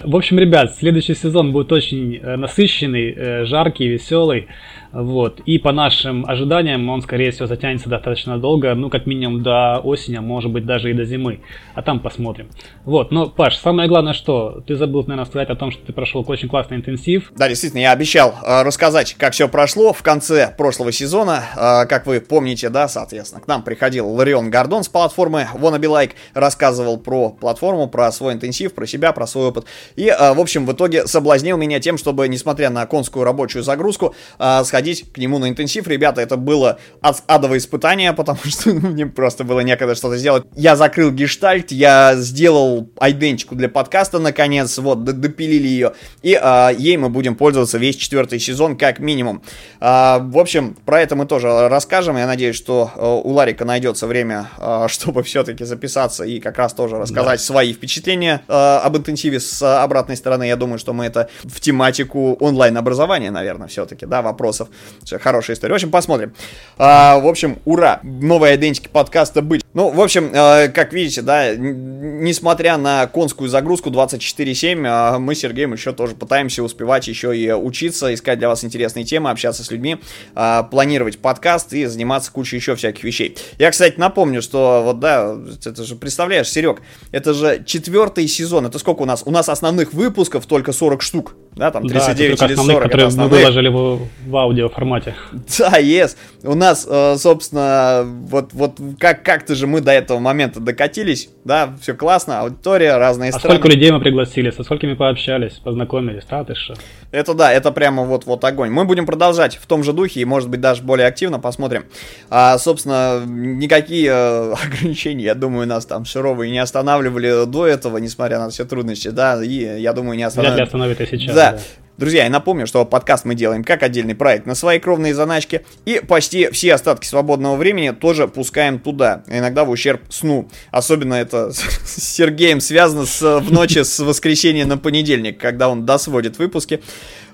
В 0.01 0.15
общем, 0.15 0.39
ребят, 0.39 0.75
следующий 0.77 1.15
сезон 1.15 1.53
будет 1.53 1.73
очень 1.73 2.17
э, 2.17 2.37
насыщенный, 2.37 3.15
э, 3.17 3.45
жаркий, 3.47 3.89
веселый. 3.89 4.49
Вот. 4.93 5.40
И 5.40 5.59
по 5.59 5.73
нашим 5.73 6.25
ожиданиям 6.26 6.88
он, 6.88 7.02
скорее 7.02 7.31
всего, 7.31 7.47
затянется 7.47 7.88
достаточно 7.88 8.38
долго, 8.38 8.75
ну, 8.75 8.90
как 8.90 9.07
минимум 9.07 9.43
до 9.43 9.78
осени, 9.78 10.16
а 10.16 10.21
может 10.21 10.50
быть, 10.50 10.66
даже 10.66 10.90
и 10.90 10.95
до 10.95 11.05
зимы. 11.05 11.40
А 11.75 11.83
там 11.83 12.00
посмотрим. 12.00 12.49
Вот. 12.85 13.11
Но, 13.11 13.28
Паш, 13.28 13.57
самое 13.57 13.88
главное, 13.88 14.12
что 14.12 14.62
ты 14.66 14.76
забыл, 14.76 15.02
наверное, 15.02 15.26
сказать 15.26 15.50
о 15.50 15.57
том, 15.57 15.71
что 15.71 15.85
ты 15.85 15.93
прошел 15.93 16.25
очень 16.26 16.49
классный 16.49 16.76
интенсив. 16.78 17.33
Да, 17.37 17.49
действительно, 17.49 17.81
я 17.81 17.93
обещал 17.93 18.35
э, 18.43 18.62
рассказать, 18.62 19.14
как 19.14 19.33
все 19.33 19.49
прошло 19.49 19.93
в 19.93 20.02
конце 20.02 20.55
прошлого 20.57 20.93
сезона. 20.93 21.43
Э, 21.57 21.87
как 21.87 22.07
вы 22.07 22.21
помните, 22.21 22.69
да, 22.69 22.88
соответственно, 22.88 23.43
к 23.43 23.47
нам 23.47 23.62
приходил 23.62 24.09
Ларион 24.09 24.50
Гордон 24.50 24.83
с 24.83 24.88
платформы 24.88 25.49
Wanna 25.55 25.78
Be 25.78 25.88
Like, 25.88 26.12
рассказывал 26.35 26.99
про 26.99 27.31
платформу, 27.31 27.88
про 27.88 28.11
свой 28.12 28.35
интенсив, 28.35 28.75
про 28.75 28.87
себя, 28.87 29.12
про 29.12 29.26
свой 29.26 29.49
опыт. 29.49 29.66
И, 29.97 30.07
э, 30.09 30.35
в 30.35 30.40
общем, 30.40 30.66
в 30.66 30.73
итоге 30.73 31.07
соблазнил 31.07 31.57
меня 31.57 31.81
тем, 31.81 31.99
чтобы, 31.99 32.28
несмотря 32.28 32.71
на 32.71 32.87
конскую 32.87 33.25
рабочую 33.25 33.62
загрузку, 33.62 34.14
э, 34.38 34.64
сходить 34.76 35.11
к 35.11 35.16
нему 35.16 35.38
на 35.38 35.49
интенсив. 35.49 35.88
Ребята, 35.88 36.21
это 36.21 36.37
было 36.37 36.78
ад 37.00 37.23
адовое 37.26 37.59
испытание, 37.59 38.12
потому 38.16 38.40
что 38.45 38.75
ну, 38.75 38.90
мне 38.90 39.06
просто 39.06 39.42
было 39.42 39.61
некогда 39.61 39.95
что-то 39.95 40.18
сделать. 40.18 40.45
Я 40.54 40.76
закрыл 40.76 41.11
гештальт, 41.11 41.73
я 41.73 42.14
сделал 42.16 42.90
айденчику 42.99 43.54
для 43.54 43.71
подкаста, 43.71 44.18
наконец, 44.18 44.76
вот, 44.76 45.04
допилили 45.04 45.66
ее. 45.66 45.92
И 46.23 46.35
а, 46.35 46.71
ей 46.76 46.99
мы 46.99 47.09
будем 47.09 47.37
пользоваться 47.37 47.78
весь 47.78 47.97
четвертый 47.97 48.38
сезон, 48.38 48.76
как 48.76 48.99
минимум. 48.99 49.42
А, 49.80 50.18
в 50.18 50.37
общем, 50.37 50.76
про 50.85 51.00
это 51.00 51.16
мы 51.16 51.25
тоже 51.25 51.68
расскажем. 51.68 52.18
Я 52.18 52.26
надеюсь, 52.26 52.56
что 52.56 52.90
а, 52.95 53.14
у 53.14 53.30
Ларика 53.30 53.64
найдется 53.64 54.06
время, 54.06 54.50
чтобы 54.88 55.23
все-таки 55.23 55.64
записаться 55.64 56.25
и 56.25 56.38
как 56.38 56.59
раз 56.59 56.75
тоже 56.75 56.99
рассказать 56.99 57.40
да. 57.40 57.45
свои 57.45 57.73
впечатления 57.73 58.42
об 58.47 58.95
интенсиве 58.95 59.40
с 59.40 59.62
обратной 59.83 60.16
стороны. 60.16 60.45
Я 60.45 60.56
думаю, 60.56 60.78
что 60.78 60.92
мы 60.92 61.06
это 61.06 61.30
в 61.45 61.61
тематику 61.61 62.35
онлайн-образования, 62.40 63.30
наверное, 63.30 63.68
все-таки, 63.68 64.04
да, 64.04 64.21
вопросов 64.21 64.66
все, 65.05 65.19
хорошая 65.19 65.57
история. 65.57 65.73
В 65.73 65.77
общем, 65.77 65.91
посмотрим. 65.91 66.35
А, 66.79 67.19
в 67.19 67.27
общем, 67.27 67.59
ура! 67.65 68.01
Новая 68.03 68.57
идентики 68.57 68.89
подкаста 68.89 69.43
быть. 69.43 69.63
Ну, 69.73 69.91
в 69.91 70.01
общем, 70.01 70.31
э, 70.33 70.69
как 70.69 70.93
видите, 70.93 71.23
да, 71.23 71.55
несмотря 71.55 72.77
на 72.77 73.07
конскую 73.07 73.49
загрузку 73.49 73.91
24-7, 73.91 74.85
э, 74.85 74.89
а, 74.89 75.19
мы 75.19 75.35
с 75.35 75.41
Сергеем 75.41 75.75
еще 75.75 75.93
тоже 75.93 76.15
пытаемся 76.15 76.63
успевать 76.63 77.07
еще 77.09 77.37
и 77.37 77.53
учиться, 77.53 78.13
искать 78.15 78.39
для 78.39 78.49
вас 78.49 78.65
интересные 78.65 79.05
темы, 79.05 79.31
общаться 79.31 79.63
с 79.63 79.71
людьми, 79.71 79.99
э, 80.35 80.63
планировать 80.71 81.19
подкаст 81.19 81.73
и 81.73 81.85
заниматься 81.85 82.33
кучей 82.33 82.57
еще 82.57 82.75
всяких 82.75 83.05
вещей. 83.05 83.37
Я, 83.59 83.71
кстати, 83.71 83.95
напомню, 83.99 84.41
что 84.41 84.83
вот, 84.83 84.99
да, 84.99 85.37
это 85.65 85.85
же, 85.85 85.95
представляешь, 85.95 86.49
Серег, 86.49 86.81
это 87.13 87.35
же 87.35 87.63
четвертый 87.65 88.27
сезон, 88.29 88.67
это 88.67 88.79
сколько 88.79 89.03
у 89.03 89.07
нас? 89.07 89.23
У 89.27 89.31
нас 89.31 89.49
основных 89.49 89.93
выпусков 89.93 90.47
только 90.47 90.73
40 90.73 91.03
штук, 91.03 91.35
да, 91.55 91.71
там 91.71 91.87
39 91.87 92.39
да, 92.39 92.47
или 92.47 92.55
40 92.55 92.83
которые 92.83 93.11
мы 93.11 93.29
выложили 93.29 93.69
в, 93.69 94.09
в 94.27 94.37
аудиоформате. 94.57 95.15
Да, 95.59 95.81
yes. 95.81 96.17
У 96.43 96.55
нас, 96.55 96.87
э, 96.89 97.17
собственно, 97.19 98.05
вот, 98.05 98.53
вот 98.53 98.79
как, 98.99 99.23
как-то 99.23 99.55
же 99.55 99.67
мы 99.67 99.81
до 99.81 99.93
этого 99.93 100.19
момента 100.19 100.61
докатились, 100.61 101.29
да, 101.45 101.75
все 101.81 101.95
классно, 101.95 102.41
аудитория, 102.41 102.97
разные 102.97 103.31
а 103.31 103.39
страны. 103.39 103.57
сколько 103.57 103.69
людей 103.69 103.91
мы 103.91 104.01
пригласили, 104.01 104.51
со 104.51 104.63
сколькими 104.65 104.95
пообщались, 104.95 105.55
познакомились, 105.55 106.25
да, 106.29 106.45
ты 106.45 106.55
что? 106.55 106.75
Это 107.11 107.35
да, 107.35 107.53
это 107.53 107.71
прямо 107.73 108.05
вот, 108.05 108.27
вот 108.27 108.45
огонь. 108.45 108.71
Мы 108.71 108.85
будем 108.85 109.07
продолжать 109.07 109.57
в 109.57 109.67
том 109.67 109.83
же 109.83 109.93
духе 109.93 110.21
и, 110.21 110.25
может 110.25 110.51
быть, 110.51 110.61
даже 110.61 110.83
более 110.83 111.07
активно 111.07 111.39
посмотрим. 111.39 111.85
А, 112.31 112.59
собственно, 112.59 113.25
никакие 113.27 114.11
э, 114.11 114.53
ограничения, 114.67 115.25
я 115.25 115.35
думаю, 115.35 115.67
нас 115.67 115.87
там 115.87 116.05
суровые 116.05 116.51
не 116.51 116.59
останавливали 116.59 117.47
до 117.47 117.67
этого, 117.67 117.99
несмотря 117.99 118.39
на 118.39 118.51
все 118.51 118.65
трудности, 118.65 119.09
да, 119.09 119.43
и 119.43 119.81
я 119.81 119.93
думаю, 119.93 120.17
не 120.17 120.25
останавливают. 120.25 120.73
Вряд 120.73 120.75
ли 120.75 120.97
остановят 120.97 121.01
и 121.01 121.07
сейчас. 121.07 121.35
Да, 121.35 121.53
да. 121.53 121.59
Друзья, 121.99 122.25
я 122.25 122.31
напомню, 122.31 122.67
что 122.67 122.85
подкаст 122.85 123.25
мы 123.25 123.35
делаем 123.35 123.65
как 123.65 123.83
отдельный 123.83 124.15
проект 124.15 124.45
на 124.45 124.55
свои 124.55 124.79
кровные 124.79 125.15
заначки, 125.15 125.65
и 125.87 126.03
почти 126.07 126.50
все 126.50 126.75
остатки 126.75 127.07
свободного 127.07 127.57
времени 127.57 127.91
тоже 127.91 128.29
пускаем 128.29 128.79
туда, 128.79 129.23
иногда 129.29 129.65
в 129.65 129.71
ущерб 129.71 130.03
сну. 130.11 130.47
Особенно 130.71 131.15
это 131.15 131.53
с 131.53 132.03
Сергеем 132.03 132.61
связано 132.61 133.07
с, 133.07 133.23
в 133.41 133.50
ночи 133.50 133.83
с 133.83 133.99
воскресенья 134.00 134.67
на 134.67 134.76
понедельник, 134.76 135.38
когда 135.38 135.71
он 135.71 135.87
досводит 135.87 136.38
выпуски. 136.38 136.83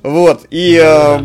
Вот, 0.05 0.47
и... 0.51 0.81
Э, 0.81 1.19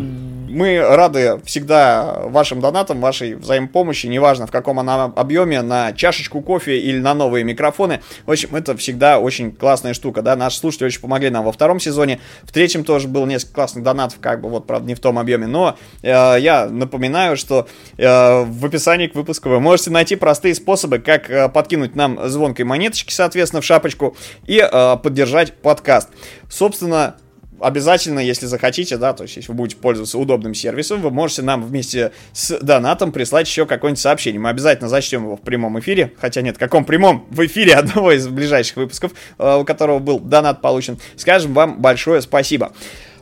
мы 0.47 0.79
рады 0.79 1.39
всегда 1.45 2.21
вашим 2.25 2.59
донатам, 2.59 2.99
вашей 2.99 3.35
взаимопомощи, 3.35 4.07
неважно 4.07 4.47
в 4.47 4.51
каком 4.51 4.79
она 4.79 5.05
объеме, 5.05 5.61
на 5.61 5.93
чашечку 5.93 6.41
кофе 6.41 6.79
или 6.79 6.99
на 6.99 7.13
новые 7.13 7.43
микрофоны. 7.43 8.01
В 8.25 8.31
общем, 8.31 8.55
это 8.55 8.75
всегда 8.77 9.19
очень 9.19 9.51
классная 9.51 9.93
штука, 9.93 10.21
да, 10.21 10.35
наши 10.35 10.57
слушатели 10.57 10.87
очень 10.87 11.01
помогли 11.01 11.29
нам 11.29 11.45
во 11.45 11.51
втором 11.51 11.79
сезоне, 11.79 12.19
в 12.43 12.51
третьем 12.51 12.83
тоже 12.83 13.07
было 13.07 13.25
несколько 13.25 13.55
классных 13.55 13.83
донатов, 13.83 14.19
как 14.19 14.41
бы, 14.41 14.49
вот, 14.49 14.67
правда, 14.67 14.87
не 14.87 14.95
в 14.95 14.99
том 14.99 15.19
объеме, 15.19 15.47
но 15.47 15.77
э, 16.01 16.07
я 16.39 16.67
напоминаю, 16.69 17.37
что 17.37 17.67
э, 17.97 18.43
в 18.43 18.65
описании 18.65 19.07
к 19.07 19.15
выпуску 19.15 19.49
вы 19.49 19.59
можете 19.59 19.91
найти 19.91 20.15
простые 20.15 20.55
способы, 20.55 20.99
как 20.99 21.29
э, 21.29 21.49
подкинуть 21.49 21.95
нам 21.95 22.29
звонкой 22.29 22.65
монеточки, 22.65 23.11
соответственно, 23.11 23.61
в 23.61 23.65
шапочку 23.65 24.15
и 24.45 24.57
э, 24.59 24.97
поддержать 24.97 25.53
подкаст. 25.53 26.09
Собственно, 26.49 27.15
обязательно, 27.59 28.19
если 28.19 28.45
захотите, 28.45 28.97
да, 28.97 29.13
то 29.13 29.23
есть 29.23 29.35
если 29.37 29.51
вы 29.51 29.57
будете 29.57 29.79
пользоваться 29.79 30.17
удобным 30.17 30.53
сервисом, 30.53 31.01
вы 31.01 31.11
можете 31.11 31.41
нам 31.41 31.63
вместе 31.63 32.11
с 32.33 32.57
донатом 32.59 33.11
прислать 33.11 33.47
еще 33.47 33.65
какое-нибудь 33.65 34.01
сообщение. 34.01 34.39
Мы 34.39 34.49
обязательно 34.49 34.89
зачтем 34.89 35.23
его 35.23 35.37
в 35.37 35.41
прямом 35.41 35.79
эфире, 35.79 36.13
хотя 36.17 36.41
нет, 36.41 36.57
в 36.57 36.59
каком 36.59 36.85
прямом? 36.85 37.25
В 37.29 37.45
эфире 37.45 37.75
одного 37.75 38.11
из 38.11 38.27
ближайших 38.27 38.77
выпусков, 38.77 39.11
э, 39.37 39.57
у 39.57 39.63
которого 39.63 39.99
был 39.99 40.19
донат 40.19 40.61
получен. 40.61 40.99
Скажем 41.15 41.53
вам 41.53 41.81
большое 41.81 42.21
спасибо. 42.21 42.73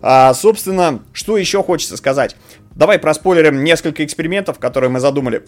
А, 0.01 0.33
собственно, 0.33 1.01
что 1.13 1.37
еще 1.37 1.63
хочется 1.63 1.97
сказать? 1.97 2.35
Давай 2.75 2.99
проспойлерим 2.99 3.63
несколько 3.63 4.03
экспериментов, 4.03 4.59
которые 4.59 4.89
мы 4.89 4.99
задумали 4.99 5.45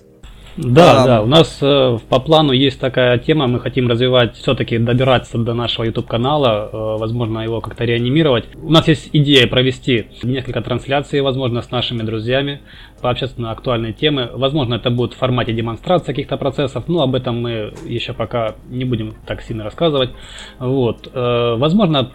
Да, 0.57 1.03
а, 1.03 1.05
да, 1.05 1.21
у 1.21 1.27
нас 1.27 1.59
э, 1.61 1.97
по 2.09 2.19
плану 2.19 2.51
есть 2.51 2.79
такая 2.79 3.19
тема, 3.19 3.45
мы 3.45 3.59
хотим 3.59 3.87
развивать, 3.87 4.35
все-таки 4.35 4.79
добираться 4.79 5.37
до 5.37 5.53
нашего 5.53 5.85
YouTube-канала, 5.85 6.69
э, 6.71 6.97
возможно, 6.99 7.39
его 7.39 7.61
как-то 7.61 7.85
реанимировать. 7.85 8.45
У 8.55 8.71
нас 8.71 8.87
есть 8.87 9.11
идея 9.13 9.45
провести 9.45 10.07
несколько 10.23 10.61
трансляций, 10.61 11.21
возможно, 11.21 11.61
с 11.61 11.69
нашими 11.69 12.01
друзьями, 12.01 12.61
пообщаться 13.01 13.39
на 13.39 13.51
актуальные 13.51 13.93
темы. 13.93 14.31
Возможно, 14.33 14.75
это 14.75 14.89
будет 14.89 15.13
в 15.13 15.17
формате 15.17 15.53
демонстрации 15.53 16.07
каких-то 16.07 16.37
процессов, 16.37 16.85
но 16.87 17.03
об 17.03 17.13
этом 17.13 17.39
мы 17.39 17.73
еще 17.85 18.13
пока 18.13 18.55
не 18.67 18.83
будем 18.83 19.13
так 19.27 19.43
сильно 19.43 19.63
рассказывать. 19.63 20.09
Вот. 20.57 21.07
Э, 21.13 21.55
возможно, 21.55 22.11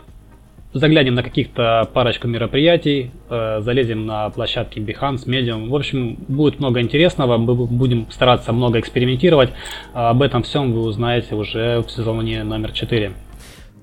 заглянем 0.74 1.14
на 1.14 1.22
каких-то 1.22 1.88
парочку 1.92 2.28
мероприятий, 2.28 3.10
э, 3.28 3.60
залезем 3.60 4.06
на 4.06 4.30
площадки 4.30 4.78
Behance, 4.78 5.26
Medium. 5.26 5.68
В 5.68 5.76
общем, 5.76 6.16
будет 6.28 6.58
много 6.58 6.80
интересного, 6.80 7.36
мы 7.36 7.54
будем 7.54 8.10
стараться 8.10 8.52
много 8.52 8.80
экспериментировать. 8.80 9.50
Об 9.92 10.22
этом 10.22 10.42
всем 10.42 10.72
вы 10.72 10.82
узнаете 10.82 11.34
уже 11.34 11.82
в 11.82 11.90
сезоне 11.90 12.42
номер 12.44 12.72
4. 12.72 13.12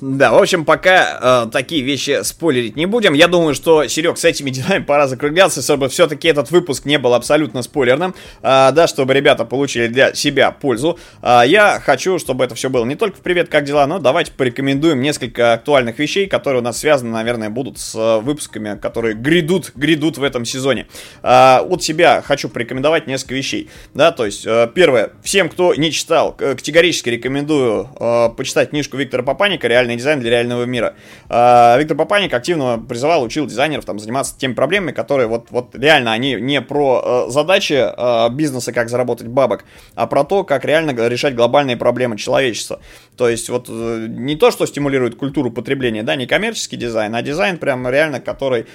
Да, 0.01 0.31
в 0.31 0.37
общем, 0.37 0.63
пока 0.63 1.45
э, 1.45 1.51
такие 1.51 1.81
вещи 1.81 2.23
спойлерить 2.23 2.77
не 2.77 2.85
будем. 2.85 3.13
Я 3.13 3.27
думаю, 3.27 3.53
что, 3.53 3.85
Серег, 3.87 4.17
с 4.17 4.23
этими 4.23 4.49
делами 4.49 4.81
пора 4.81 5.07
закругляться, 5.07 5.61
чтобы 5.61 5.89
все-таки 5.89 6.29
этот 6.29 6.51
выпуск 6.51 6.85
не 6.85 6.97
был 6.97 7.13
абсолютно 7.13 7.61
спойлерным. 7.63 8.15
Э, 8.41 8.71
да, 8.71 8.87
чтобы 8.87 9.13
ребята 9.13 9.43
получили 9.43 9.87
для 9.87 10.13
себя 10.13 10.51
пользу. 10.51 10.97
Э, 11.21 11.41
я 11.45 11.81
хочу, 11.83 12.17
чтобы 12.17 12.45
это 12.45 12.55
все 12.55 12.69
было 12.69 12.85
не 12.85 12.95
только 12.95 13.17
в 13.17 13.19
«Привет, 13.19 13.49
как 13.49 13.65
дела?», 13.65 13.85
но 13.87 13.99
давайте 13.99 14.31
порекомендуем 14.31 15.01
несколько 15.01 15.51
актуальных 15.51 15.99
вещей, 15.99 16.27
которые 16.27 16.61
у 16.61 16.63
нас 16.63 16.77
связаны, 16.77 17.11
наверное, 17.11 17.49
будут 17.49 17.77
с 17.77 17.93
э, 17.93 18.19
выпусками, 18.21 18.79
которые 18.79 19.15
грядут, 19.15 19.73
грядут 19.75 20.17
в 20.17 20.23
этом 20.23 20.45
сезоне. 20.45 20.87
Э, 21.23 21.57
от 21.59 21.83
себя 21.83 22.23
хочу 22.25 22.47
порекомендовать 22.47 23.05
несколько 23.07 23.35
вещей. 23.35 23.69
Да, 23.93 24.13
то 24.13 24.25
есть, 24.25 24.45
э, 24.45 24.69
первое, 24.73 25.11
всем, 25.23 25.49
кто 25.49 25.75
не 25.75 25.91
читал, 25.91 26.31
категорически 26.31 27.09
рекомендую 27.09 27.89
э, 27.99 28.29
почитать 28.37 28.69
книжку 28.69 28.95
Виктора 28.95 29.23
Папанека 29.23 29.67
«Реально 29.67 29.88
реальный 29.89 29.97
дизайн 29.97 30.19
для 30.19 30.29
реального 30.29 30.63
мира. 30.63 30.95
А, 31.29 31.77
Виктор 31.77 31.97
Папанек 31.97 32.33
активно 32.33 32.79
призывал, 32.79 33.23
учил 33.23 33.45
дизайнеров 33.45 33.85
там 33.85 33.99
заниматься 33.99 34.37
теми 34.37 34.53
проблемами, 34.53 34.91
которые 34.91 35.27
вот, 35.27 35.47
вот 35.49 35.75
реально 35.75 36.11
они 36.11 36.35
не 36.35 36.61
про 36.61 37.25
э, 37.27 37.31
задачи 37.31 37.73
э, 37.73 38.29
бизнеса, 38.31 38.71
как 38.71 38.89
заработать 38.89 39.27
бабок, 39.27 39.65
а 39.95 40.07
про 40.07 40.23
то, 40.23 40.43
как 40.43 40.65
реально 40.65 40.91
решать 41.07 41.35
глобальные 41.35 41.77
проблемы 41.77 42.17
человечества. 42.17 42.79
То 43.17 43.29
есть 43.29 43.49
вот 43.49 43.67
э, 43.69 44.05
не 44.07 44.35
то, 44.35 44.51
что 44.51 44.65
стимулирует 44.65 45.15
культуру 45.15 45.51
потребления, 45.51 46.03
да, 46.03 46.15
не 46.15 46.27
коммерческий 46.27 46.77
дизайн, 46.77 47.15
а 47.15 47.21
дизайн 47.21 47.57
прям 47.57 47.87
реально, 47.89 48.19
который 48.19 48.65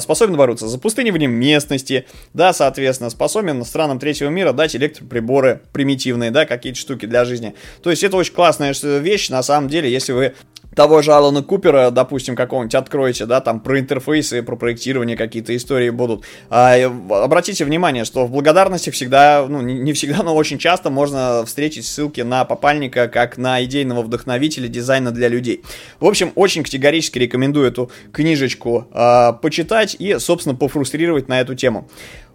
способен 0.00 0.36
бороться 0.36 0.68
за 0.68 0.78
пустыниванием 0.78 1.32
местности, 1.32 2.06
да, 2.34 2.52
соответственно, 2.52 3.10
способен 3.10 3.64
странам 3.64 3.98
третьего 3.98 4.30
мира 4.30 4.52
дать 4.52 4.74
электроприборы 4.76 5.62
примитивные, 5.72 6.30
да, 6.30 6.46
какие-то 6.46 6.78
штуки 6.78 7.06
для 7.06 7.24
жизни. 7.24 7.54
То 7.82 7.90
есть 7.90 8.02
это 8.04 8.16
очень 8.16 8.34
классная 8.34 8.74
вещь, 8.82 9.28
на 9.28 9.42
самом 9.42 9.68
деле, 9.68 9.90
если 9.90 10.12
вы 10.12 10.34
того 10.74 11.02
же 11.02 11.12
Алана 11.12 11.42
Купера, 11.42 11.90
допустим, 11.90 12.36
какого-нибудь 12.36 12.74
откроете, 12.74 13.26
да, 13.26 13.40
там 13.40 13.60
про 13.60 13.78
интерфейсы, 13.78 14.42
про 14.42 14.56
проектирование 14.56 15.16
какие-то 15.16 15.54
истории 15.54 15.90
будут. 15.90 16.24
А, 16.50 16.74
обратите 17.10 17.64
внимание, 17.64 18.04
что 18.04 18.26
в 18.26 18.30
благодарности 18.30 18.90
всегда, 18.90 19.46
ну, 19.48 19.60
не 19.60 19.92
всегда, 19.92 20.22
но 20.22 20.34
очень 20.34 20.58
часто 20.58 20.90
можно 20.90 21.44
встретить 21.46 21.86
ссылки 21.86 22.20
на 22.20 22.44
попальника 22.44 23.08
как 23.08 23.38
на 23.38 23.62
идейного 23.64 24.02
вдохновителя 24.02 24.68
дизайна 24.68 25.10
для 25.10 25.28
людей. 25.28 25.62
В 26.00 26.06
общем, 26.06 26.32
очень 26.34 26.62
категорически 26.62 27.18
рекомендую 27.18 27.68
эту 27.68 27.90
книжечку 28.12 28.88
а, 28.92 29.32
почитать 29.32 29.96
и, 29.98 30.18
собственно, 30.18 30.54
пофрустрировать 30.54 31.28
на 31.28 31.40
эту 31.40 31.54
тему. 31.54 31.88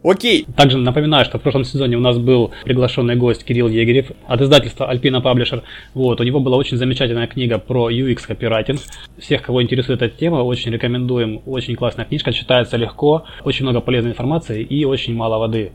Окей. 0.03 0.45
Также 0.55 0.77
напоминаю, 0.77 1.25
что 1.25 1.39
в 1.39 1.41
прошлом 1.41 1.63
сезоне 1.63 1.97
у 1.97 1.99
нас 1.99 2.17
был 2.17 2.51
приглашенный 2.63 3.15
гость 3.15 3.43
Кирилл 3.43 3.67
Егерев 3.67 4.11
от 4.27 4.41
издательства 4.41 4.91
Alpina 4.91 5.21
Publisher. 5.21 5.63
Вот, 5.93 6.21
у 6.21 6.23
него 6.23 6.39
была 6.39 6.57
очень 6.57 6.77
замечательная 6.77 7.27
книга 7.27 7.57
про 7.57 7.89
UX 7.89 8.27
копирайтинг. 8.27 8.79
Всех, 9.17 9.41
кого 9.41 9.61
интересует 9.63 10.01
эта 10.01 10.15
тема, 10.15 10.37
очень 10.37 10.71
рекомендуем. 10.71 11.41
Очень 11.45 11.75
классная 11.75 12.05
книжка, 12.05 12.31
читается 12.31 12.77
легко, 12.77 13.25
очень 13.43 13.65
много 13.65 13.81
полезной 13.81 14.11
информации 14.11 14.61
и 14.63 14.85
очень 14.85 15.15
мало 15.15 15.39
воды. 15.39 15.71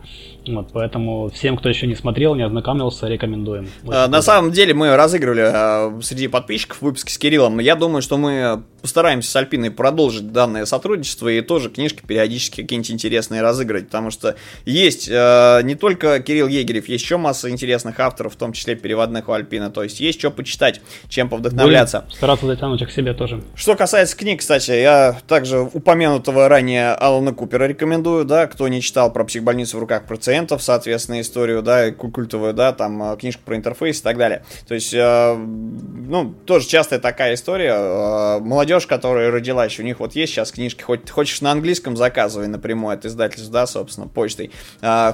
Вот, 0.47 0.71
поэтому 0.73 1.31
всем, 1.31 1.57
кто 1.57 1.69
еще 1.69 1.87
не 1.87 1.95
смотрел, 1.95 2.35
не 2.35 2.43
ознакомился, 2.43 3.07
рекомендуем. 3.07 3.69
А, 3.87 4.09
на 4.09 4.23
самом 4.23 4.51
деле 4.51 4.75
мы 4.75 4.97
разыгрывали 4.97 5.43
а, 5.45 5.99
среди 6.03 6.29
подписчиков 6.29 6.83
выпуски 6.83 7.13
с 7.13 7.19
Кириллом. 7.19 7.61
Я 7.61 7.77
думаю, 7.77 8.03
что 8.03 8.17
мы 8.17 8.63
постараемся 8.83 9.31
с 9.31 9.37
Альпиной 9.37 9.71
продолжить 9.71 10.33
данное 10.33 10.67
сотрудничество 10.67 11.29
и 11.29 11.41
тоже 11.41 11.71
книжки 11.71 12.03
периодически 12.07 12.63
какие-нибудь 12.63 12.91
интересные 12.91 13.41
разыграть, 13.41 13.87
потому 13.87 14.11
что 14.11 14.35
есть 14.67 15.09
э, 15.09 15.61
не 15.63 15.77
только 15.77 16.21
Кирилл 16.21 16.49
Егерев, 16.49 16.89
есть 16.89 17.05
еще 17.05 17.17
масса 17.17 17.49
интересных 17.49 17.99
авторов, 18.01 18.35
в 18.35 18.37
том 18.37 18.53
числе 18.53 18.75
переводных 18.75 19.29
у 19.29 19.33
Альпина, 19.33 19.71
то 19.71 19.85
есть 19.85 20.01
есть 20.01 20.19
что 20.19 20.31
почитать, 20.31 20.81
чем 21.09 21.29
повдохновляться. 21.29 22.01
Будем 22.01 22.17
стараться 22.17 22.47
затянуть 22.47 22.83
их 22.83 22.89
к 22.89 22.93
себе 22.93 23.15
тоже. 23.15 23.43
Что 23.55 23.77
касается 23.77 24.17
книг, 24.17 24.41
кстати, 24.41 24.73
я 24.73 25.17
также 25.29 25.61
упомянутого 25.61 26.49
ранее 26.49 26.93
Алана 26.93 27.33
Купера 27.33 27.65
рекомендую, 27.65 28.25
да, 28.25 28.49
кто 28.49 28.67
не 28.67 28.83
читал 28.83 29.13
про 29.13 29.25
психбольницу 29.25 29.77
в 29.77 29.81
руках 29.81 30.07
пациентов, 30.33 30.63
соответственно, 30.63 31.21
историю, 31.21 31.63
да, 31.63 31.91
культовую, 31.91 32.55
да, 32.55 32.73
там 32.73 33.13
э, 33.13 33.17
книжку 33.19 33.43
про 33.45 33.55
интерфейс 33.55 34.01
и 34.01 34.03
так 34.03 34.17
далее. 34.17 34.43
То 34.67 34.75
есть, 34.75 34.95
э, 34.95 35.35
ну, 35.37 36.35
тоже 36.47 36.67
частая 36.67 37.01
такая 37.01 37.35
история, 37.35 37.75
э, 37.75 38.39
молодежь 38.41 38.87
которая 38.87 39.31
родилась, 39.31 39.79
у 39.79 39.83
них 39.83 40.01
вот 40.01 40.15
есть 40.15 40.33
сейчас 40.33 40.51
книжки, 40.53 40.83
хоть 40.83 41.11
хочешь 41.11 41.43
на 41.43 41.53
английском 41.53 41.99
заказывай 41.99 42.47
напрямую 42.47 42.95
от 42.95 43.05
издательства, 43.05 43.53
да, 43.53 43.67
собственно, 43.67 44.09
почтой, 44.09 44.51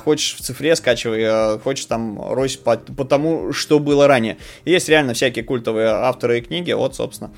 хочешь 0.05 0.37
в 0.37 0.41
цифре 0.41 0.77
скачивай, 0.77 1.59
хочешь 1.59 1.87
там 1.87 2.21
рось 2.33 2.57
по, 2.57 2.77
по 2.77 3.05
тому, 3.05 3.53
что 3.53 3.81
было 3.81 4.07
ранее. 4.07 4.37
Есть 4.65 4.89
реально 4.89 5.15
всякие 5.15 5.45
культовые 5.45 5.89
авторы 5.89 6.39
и 6.39 6.41
книги, 6.43 6.71
вот, 6.71 6.95
собственно, 6.95 7.33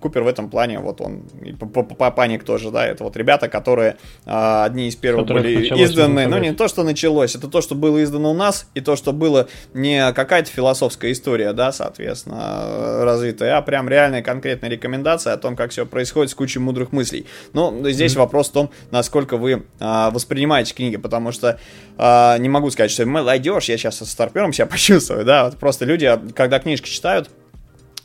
Купер 0.00 0.22
в 0.22 0.26
этом 0.26 0.50
плане, 0.50 0.80
вот 0.80 1.00
он, 1.00 1.22
и 1.44 1.52
Папаник 1.52 2.42
тоже, 2.42 2.70
да, 2.70 2.84
это 2.86 3.04
вот 3.04 3.16
ребята, 3.16 3.48
которые 3.48 3.98
одни 4.24 4.88
из 4.88 4.96
первых 4.96 5.28
были 5.28 5.68
изданы, 5.84 6.26
ну 6.26 6.38
не 6.38 6.52
то, 6.52 6.68
что 6.72 6.82
началось, 6.82 7.36
это 7.36 7.48
то, 7.48 7.60
что 7.60 7.74
было 7.74 8.02
издано 8.02 8.30
у 8.30 8.34
нас, 8.34 8.66
и 8.74 8.80
то, 8.80 8.96
что 8.96 9.12
было 9.12 9.48
не 9.74 10.12
какая-то 10.12 10.50
философская 10.50 11.12
история, 11.12 11.52
да, 11.52 11.70
соответственно, 11.70 13.04
развитая, 13.04 13.58
а 13.58 13.62
прям 13.62 13.88
реальная 13.88 14.22
конкретная 14.22 14.70
рекомендация 14.70 15.34
о 15.34 15.36
том, 15.36 15.54
как 15.54 15.70
все 15.70 15.84
происходит 15.84 16.30
с 16.30 16.34
кучей 16.34 16.58
мудрых 16.58 16.92
мыслей. 16.92 17.26
Но 17.52 17.72
здесь 17.90 18.14
mm-hmm. 18.14 18.18
вопрос 18.18 18.48
в 18.48 18.52
том, 18.52 18.70
насколько 18.90 19.36
вы 19.36 19.64
а, 19.78 20.10
воспринимаете 20.10 20.74
книги, 20.74 20.96
потому 20.96 21.30
что 21.30 21.60
а, 21.98 22.38
не 22.38 22.48
могу 22.48 22.70
сказать, 22.70 22.90
что 22.90 23.04
молодежь, 23.04 23.68
я 23.68 23.76
сейчас 23.76 23.98
со 23.98 24.06
старпером 24.06 24.52
себя 24.52 24.66
почувствую, 24.66 25.24
да, 25.24 25.44
вот 25.44 25.58
просто 25.58 25.84
люди, 25.84 26.10
когда 26.34 26.58
книжки 26.58 26.88
читают, 26.88 27.28
а, 27.28 27.41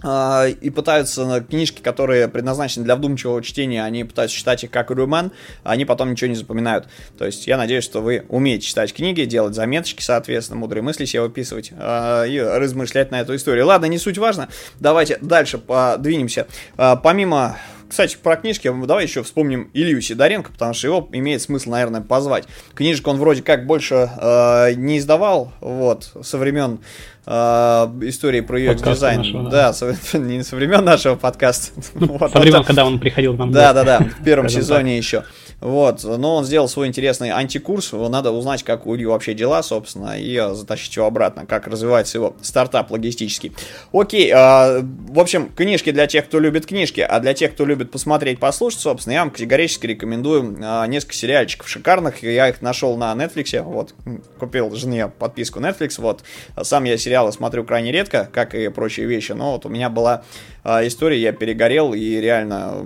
и 0.04 0.70
пытаются 0.70 1.44
книжки, 1.50 1.82
которые 1.82 2.28
предназначены 2.28 2.86
для 2.86 2.96
вдумчивого 2.96 3.42
чтения, 3.42 3.84
они 3.84 4.04
пытаются 4.04 4.38
читать 4.38 4.64
их 4.64 4.70
как 4.70 4.92
роман, 4.92 5.32
а 5.64 5.72
они 5.72 5.86
потом 5.86 6.12
ничего 6.12 6.30
не 6.30 6.36
запоминают. 6.36 6.88
То 7.18 7.26
есть 7.26 7.48
я 7.48 7.58
надеюсь, 7.58 7.84
что 7.84 8.02
вы 8.02 8.24
умеете 8.30 8.68
читать 8.68 8.94
книги, 8.94 9.24
делать 9.24 9.56
заметочки, 9.56 10.02
соответственно, 10.02 10.60
мудрые 10.60 10.84
мысли 10.84 11.06
себе 11.06 11.22
выписывать 11.22 11.72
э, 11.72 12.30
и 12.30 12.40
размышлять 12.40 13.10
на 13.10 13.22
эту 13.22 13.36
историю. 13.36 13.66
Ладно, 13.66 13.86
не 13.88 13.98
суть 13.98 14.20
важно. 14.20 14.50
Давайте 14.80 15.18
дальше 15.22 15.58
подвинемся. 15.58 16.48
Помимо 16.76 17.58
кстати, 17.90 18.18
про 18.22 18.36
книжки 18.36 18.72
давай 18.86 19.06
еще 19.06 19.24
вспомним 19.24 19.70
Илью 19.74 20.02
Сидоренко, 20.02 20.52
потому 20.52 20.74
что 20.74 20.88
его 20.88 21.10
имеет 21.14 21.42
смысл, 21.42 21.72
наверное, 21.72 22.02
позвать. 22.02 22.46
Книжек 22.74 23.08
он 23.08 23.18
вроде 23.18 23.44
как 23.44 23.66
больше 23.66 24.10
э, 24.20 24.74
не 24.74 24.98
издавал, 24.98 25.54
вот, 25.62 26.12
со 26.22 26.38
времен 26.38 26.80
истории 27.28 28.42
про 28.42 28.60
UX-дизайн. 28.60 29.50
Да, 29.50 29.74
со, 29.74 29.94
не 30.18 30.44
со 30.44 30.56
времен 30.56 30.84
нашего 30.84 31.16
подкаста. 31.16 31.72
Ну, 31.96 32.18
вот, 32.18 32.32
со 32.32 32.40
времен, 32.40 32.64
когда 32.64 32.86
он 32.86 33.00
приходил 33.00 33.36
к 33.36 33.40
нам. 33.40 33.52
Да, 33.52 33.74
да, 33.74 33.84
да, 33.84 34.00
в 34.00 34.24
первом 34.24 34.50
сезоне 34.50 34.98
еще. 34.98 35.24
Вот, 35.60 36.04
но 36.04 36.36
он 36.36 36.46
сделал 36.46 36.68
свой 36.68 36.88
интересный 36.88 37.32
антикурс, 37.32 37.92
надо 37.92 38.32
узнать, 38.32 38.62
как 38.62 38.86
у 38.86 38.96
Ильи 38.96 39.08
вообще 39.08 39.34
дела, 39.34 39.64
собственно, 39.64 40.16
и 40.16 40.38
затащить 40.54 40.96
его 40.96 41.08
обратно, 41.08 41.48
как 41.48 41.66
развивается 41.66 42.20
его 42.20 42.36
стартап 42.44 42.92
логистический. 42.92 43.54
Окей, 43.92 44.32
э, 44.32 44.82
в 44.82 45.20
общем, 45.20 45.50
книжки 45.50 45.92
для 45.92 46.06
тех, 46.06 46.28
кто 46.28 46.40
любит 46.40 46.68
книжки, 46.68 47.02
а 47.02 47.20
для 47.20 47.34
тех, 47.34 47.54
кто 47.54 47.66
любит 47.66 47.90
посмотреть, 47.90 48.40
послушать, 48.40 48.82
собственно, 48.82 49.14
я 49.14 49.20
вам 49.22 49.32
категорически 49.32 49.88
рекомендую 49.88 50.58
э, 50.62 50.88
несколько 50.90 51.16
сериальчиков 51.16 51.68
шикарных, 51.68 52.22
я 52.22 52.50
их 52.50 52.62
нашел 52.62 52.96
на 52.96 53.12
Netflix, 53.14 53.60
вот, 53.64 53.96
купил 54.40 54.76
жене 54.76 55.08
подписку 55.08 55.60
Netflix, 55.60 56.00
вот, 56.00 56.24
сам 56.62 56.84
я 56.84 56.98
сериалы 57.18 57.32
смотрю 57.32 57.64
крайне 57.64 57.92
редко, 57.92 58.30
как 58.32 58.54
и 58.54 58.70
прочие 58.70 59.08
вещи, 59.08 59.32
но 59.32 59.54
вот 59.54 59.66
у 59.66 59.70
меня 59.70 59.90
была 59.90 60.24
э, 60.64 60.86
история, 60.88 61.20
я 61.20 61.32
перегорел, 61.32 61.94
и 61.94 62.18
реально, 62.18 62.86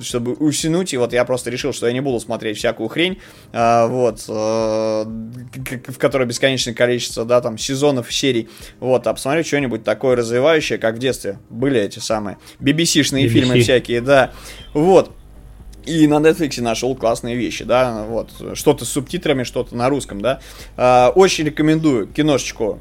чтобы 0.00 0.32
усинуть, 0.32 0.92
и 0.92 0.96
вот 0.96 1.12
я 1.12 1.24
просто 1.24 1.50
решил, 1.50 1.72
что 1.72 1.86
я 1.86 1.92
не 1.92 2.00
буду 2.00 2.18
смотреть 2.18 2.58
всякую 2.58 2.88
хрень, 2.88 3.20
а, 3.52 3.86
вот, 3.86 4.24
а, 4.28 5.04
в 5.04 5.98
которой 5.98 6.26
бесконечное 6.26 6.74
количество, 6.74 7.24
да, 7.24 7.40
там, 7.40 7.56
сезонов, 7.56 8.12
серий, 8.12 8.48
вот, 8.80 9.06
а 9.06 9.14
посмотреть 9.14 9.46
что-нибудь 9.46 9.84
такое 9.84 10.16
развивающее, 10.16 10.78
как 10.78 10.96
в 10.96 10.98
детстве 10.98 11.38
были 11.48 11.80
эти 11.80 12.00
самые. 12.00 12.38
BBC-шные 12.58 13.26
BBC. 13.26 13.28
фильмы 13.28 13.60
всякие, 13.60 14.00
да, 14.00 14.32
вот, 14.74 15.12
и 15.88 16.06
на 16.06 16.14
Netflix 16.14 16.60
нашел 16.60 16.94
классные 16.94 17.36
вещи, 17.36 17.64
да, 17.64 18.04
вот, 18.08 18.30
что-то 18.54 18.84
с 18.84 18.88
субтитрами, 18.88 19.42
что-то 19.42 19.74
на 19.74 19.88
русском, 19.88 20.20
да. 20.20 20.40
Э, 20.76 21.08
очень 21.14 21.46
рекомендую 21.46 22.06
киношечку 22.06 22.78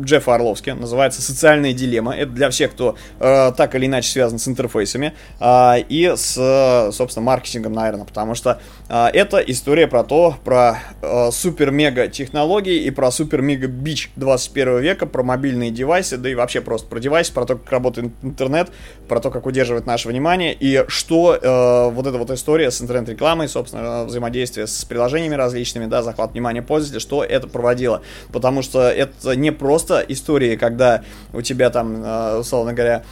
Джеффа 0.00 0.34
Орловски, 0.34 0.70
называется 0.70 1.22
«Социальная 1.22 1.72
дилемма». 1.72 2.14
Это 2.16 2.32
для 2.32 2.50
всех, 2.50 2.72
кто 2.72 2.96
э, 3.20 3.52
так 3.56 3.74
или 3.74 3.86
иначе 3.86 4.10
связан 4.10 4.38
с 4.38 4.48
интерфейсами 4.48 5.14
э, 5.40 5.80
и 5.88 6.12
с, 6.16 6.90
собственно, 6.92 7.24
маркетингом, 7.24 7.72
наверное, 7.72 8.04
потому 8.04 8.34
что 8.34 8.60
э, 8.88 9.06
это 9.12 9.38
история 9.38 9.86
про 9.86 10.02
то, 10.04 10.36
про 10.44 10.78
э, 11.02 11.30
супер-мега 11.30 12.08
технологии 12.08 12.82
и 12.82 12.90
про 12.90 13.10
супер-мега 13.10 13.68
бич 13.68 14.10
21 14.16 14.78
века, 14.80 15.06
про 15.06 15.22
мобильные 15.22 15.70
девайсы, 15.70 16.16
да 16.16 16.28
и 16.30 16.34
вообще 16.34 16.60
просто 16.60 16.88
про 16.88 16.98
девайсы, 16.98 17.32
про 17.32 17.46
то, 17.46 17.56
как 17.56 17.70
работает 17.70 18.10
интернет, 18.22 18.70
про 19.08 19.20
то, 19.20 19.30
как 19.30 19.46
удерживать 19.46 19.86
наше 19.86 20.08
внимание 20.08 20.56
и 20.58 20.84
что 20.88 21.34
э, 21.34 21.90
вот 21.90 22.06
эта 22.06 22.18
вот 22.18 22.30
история 22.30 22.47
история 22.48 22.70
с 22.70 22.80
интернет-рекламой, 22.80 23.46
собственно, 23.46 24.06
взаимодействие 24.06 24.66
с 24.66 24.82
приложениями 24.86 25.34
различными, 25.34 25.84
да, 25.84 26.02
захват 26.02 26.32
внимания 26.32 26.62
пользователя, 26.62 26.98
что 26.98 27.22
это 27.22 27.46
проводило. 27.46 28.00
Потому 28.32 28.62
что 28.62 28.88
это 28.88 29.36
не 29.36 29.52
просто 29.52 30.02
истории, 30.08 30.56
когда 30.56 31.02
у 31.34 31.42
тебя 31.42 31.68
там, 31.68 32.02
э, 32.02 32.38
условно 32.38 32.72
говоря, 32.72 33.04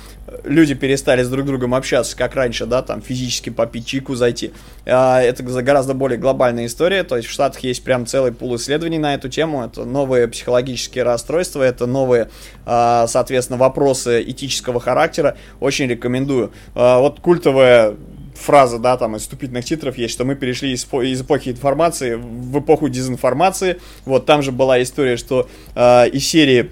люди 0.44 0.74
перестали 0.74 1.22
с 1.22 1.28
друг 1.28 1.44
другом 1.44 1.74
общаться, 1.74 2.16
как 2.16 2.34
раньше, 2.34 2.64
да, 2.64 2.80
там 2.80 3.02
физически 3.02 3.50
попить 3.50 3.86
чайку 3.86 4.14
зайти. 4.14 4.52
А, 4.86 5.20
это 5.20 5.42
гораздо 5.42 5.92
более 5.92 6.18
глобальная 6.18 6.64
история, 6.64 7.04
то 7.04 7.18
есть 7.18 7.28
в 7.28 7.30
Штатах 7.30 7.60
есть 7.60 7.84
прям 7.84 8.06
целый 8.06 8.32
пул 8.32 8.56
исследований 8.56 8.98
на 8.98 9.12
эту 9.12 9.28
тему, 9.28 9.64
это 9.64 9.84
новые 9.84 10.28
психологические 10.28 11.04
расстройства, 11.04 11.62
это 11.62 11.84
новые, 11.84 12.30
а, 12.64 13.06
соответственно, 13.06 13.58
вопросы 13.58 14.22
этического 14.26 14.80
характера, 14.80 15.36
очень 15.60 15.86
рекомендую. 15.88 16.52
А, 16.74 17.00
вот 17.00 17.20
культовая 17.20 17.96
фраза, 18.36 18.78
да, 18.78 18.96
там 18.96 19.16
из 19.16 19.22
вступительных 19.22 19.64
титров 19.64 19.98
есть, 19.98 20.14
что 20.14 20.24
мы 20.24 20.34
перешли 20.34 20.72
из, 20.72 20.84
из 20.84 21.20
эпохи 21.22 21.50
информации 21.50 22.14
в 22.14 22.58
эпоху 22.58 22.88
дезинформации. 22.88 23.80
Вот 24.04 24.26
там 24.26 24.42
же 24.42 24.52
была 24.52 24.82
история, 24.82 25.16
что 25.16 25.48
э, 25.74 26.08
из 26.10 26.26
серии 26.26 26.70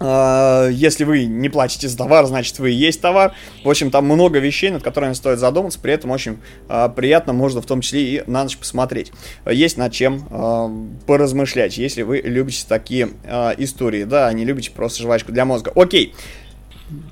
э, 0.00 0.70
если 0.72 1.04
вы 1.04 1.24
не 1.26 1.48
платите 1.48 1.88
за 1.88 1.96
товар, 1.96 2.26
значит 2.26 2.58
вы 2.58 2.72
и 2.72 2.74
есть 2.74 3.00
товар. 3.00 3.34
В 3.64 3.70
общем, 3.70 3.90
там 3.90 4.04
много 4.04 4.38
вещей, 4.38 4.70
над 4.70 4.82
которыми 4.82 5.12
стоит 5.12 5.38
задуматься, 5.38 5.78
при 5.78 5.92
этом 5.92 6.10
очень 6.10 6.38
э, 6.68 6.88
приятно, 6.94 7.32
можно 7.32 7.60
в 7.60 7.66
том 7.66 7.80
числе 7.80 8.02
и 8.02 8.22
на 8.26 8.44
ночь 8.44 8.56
посмотреть. 8.56 9.12
Есть 9.46 9.76
над 9.76 9.92
чем 9.92 10.26
э, 10.30 11.04
поразмышлять, 11.06 11.76
если 11.78 12.02
вы 12.02 12.18
любите 12.18 12.64
такие 12.68 13.10
истории, 13.58 14.04
да, 14.04 14.32
не 14.32 14.44
любите 14.44 14.70
просто 14.70 15.02
жвачку 15.02 15.32
для 15.32 15.44
мозга. 15.44 15.72
Окей. 15.74 16.14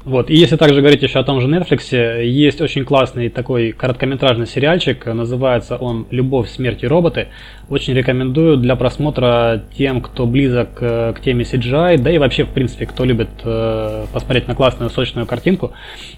Вот. 0.04 0.28
И 0.28 0.36
если 0.36 0.56
также 0.56 0.80
говорить 0.80 1.02
еще 1.02 1.18
о 1.18 1.24
том 1.24 1.40
же 1.40 1.48
Netflix, 1.48 2.22
есть 2.22 2.60
очень 2.60 2.84
классный 2.84 3.30
такой 3.30 3.72
короткометражный 3.72 4.46
сериальчик, 4.46 5.06
называется 5.06 5.76
он 5.76 6.06
«Любовь, 6.10 6.50
смерть 6.50 6.82
и 6.82 6.86
роботы». 6.86 7.28
Очень 7.70 7.94
рекомендую 7.94 8.58
для 8.58 8.76
просмотра 8.76 9.64
тем, 9.76 10.02
кто 10.02 10.26
близок 10.26 10.70
э, 10.80 11.14
к 11.14 11.20
теме 11.20 11.44
CGI, 11.44 11.98
да 11.98 12.10
и 12.10 12.18
вообще, 12.18 12.44
в 12.44 12.50
принципе, 12.50 12.84
кто 12.84 13.04
любит 13.04 13.30
э, 13.44 14.06
посмотреть 14.12 14.46
на 14.46 14.54
классную 14.54 14.90
сочную 14.90 15.26
картинку. 15.26 15.72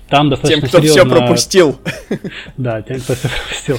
Там 0.08 0.30
достаточно 0.30 0.62
Тем, 0.62 0.68
кто 0.68 0.78
серьезно... 0.78 1.02
все 1.02 1.10
пропустил. 1.10 1.76
Да, 2.56 2.82
тем, 2.82 2.98
кто 3.00 3.14
все 3.14 3.28
пропустил. 3.28 3.76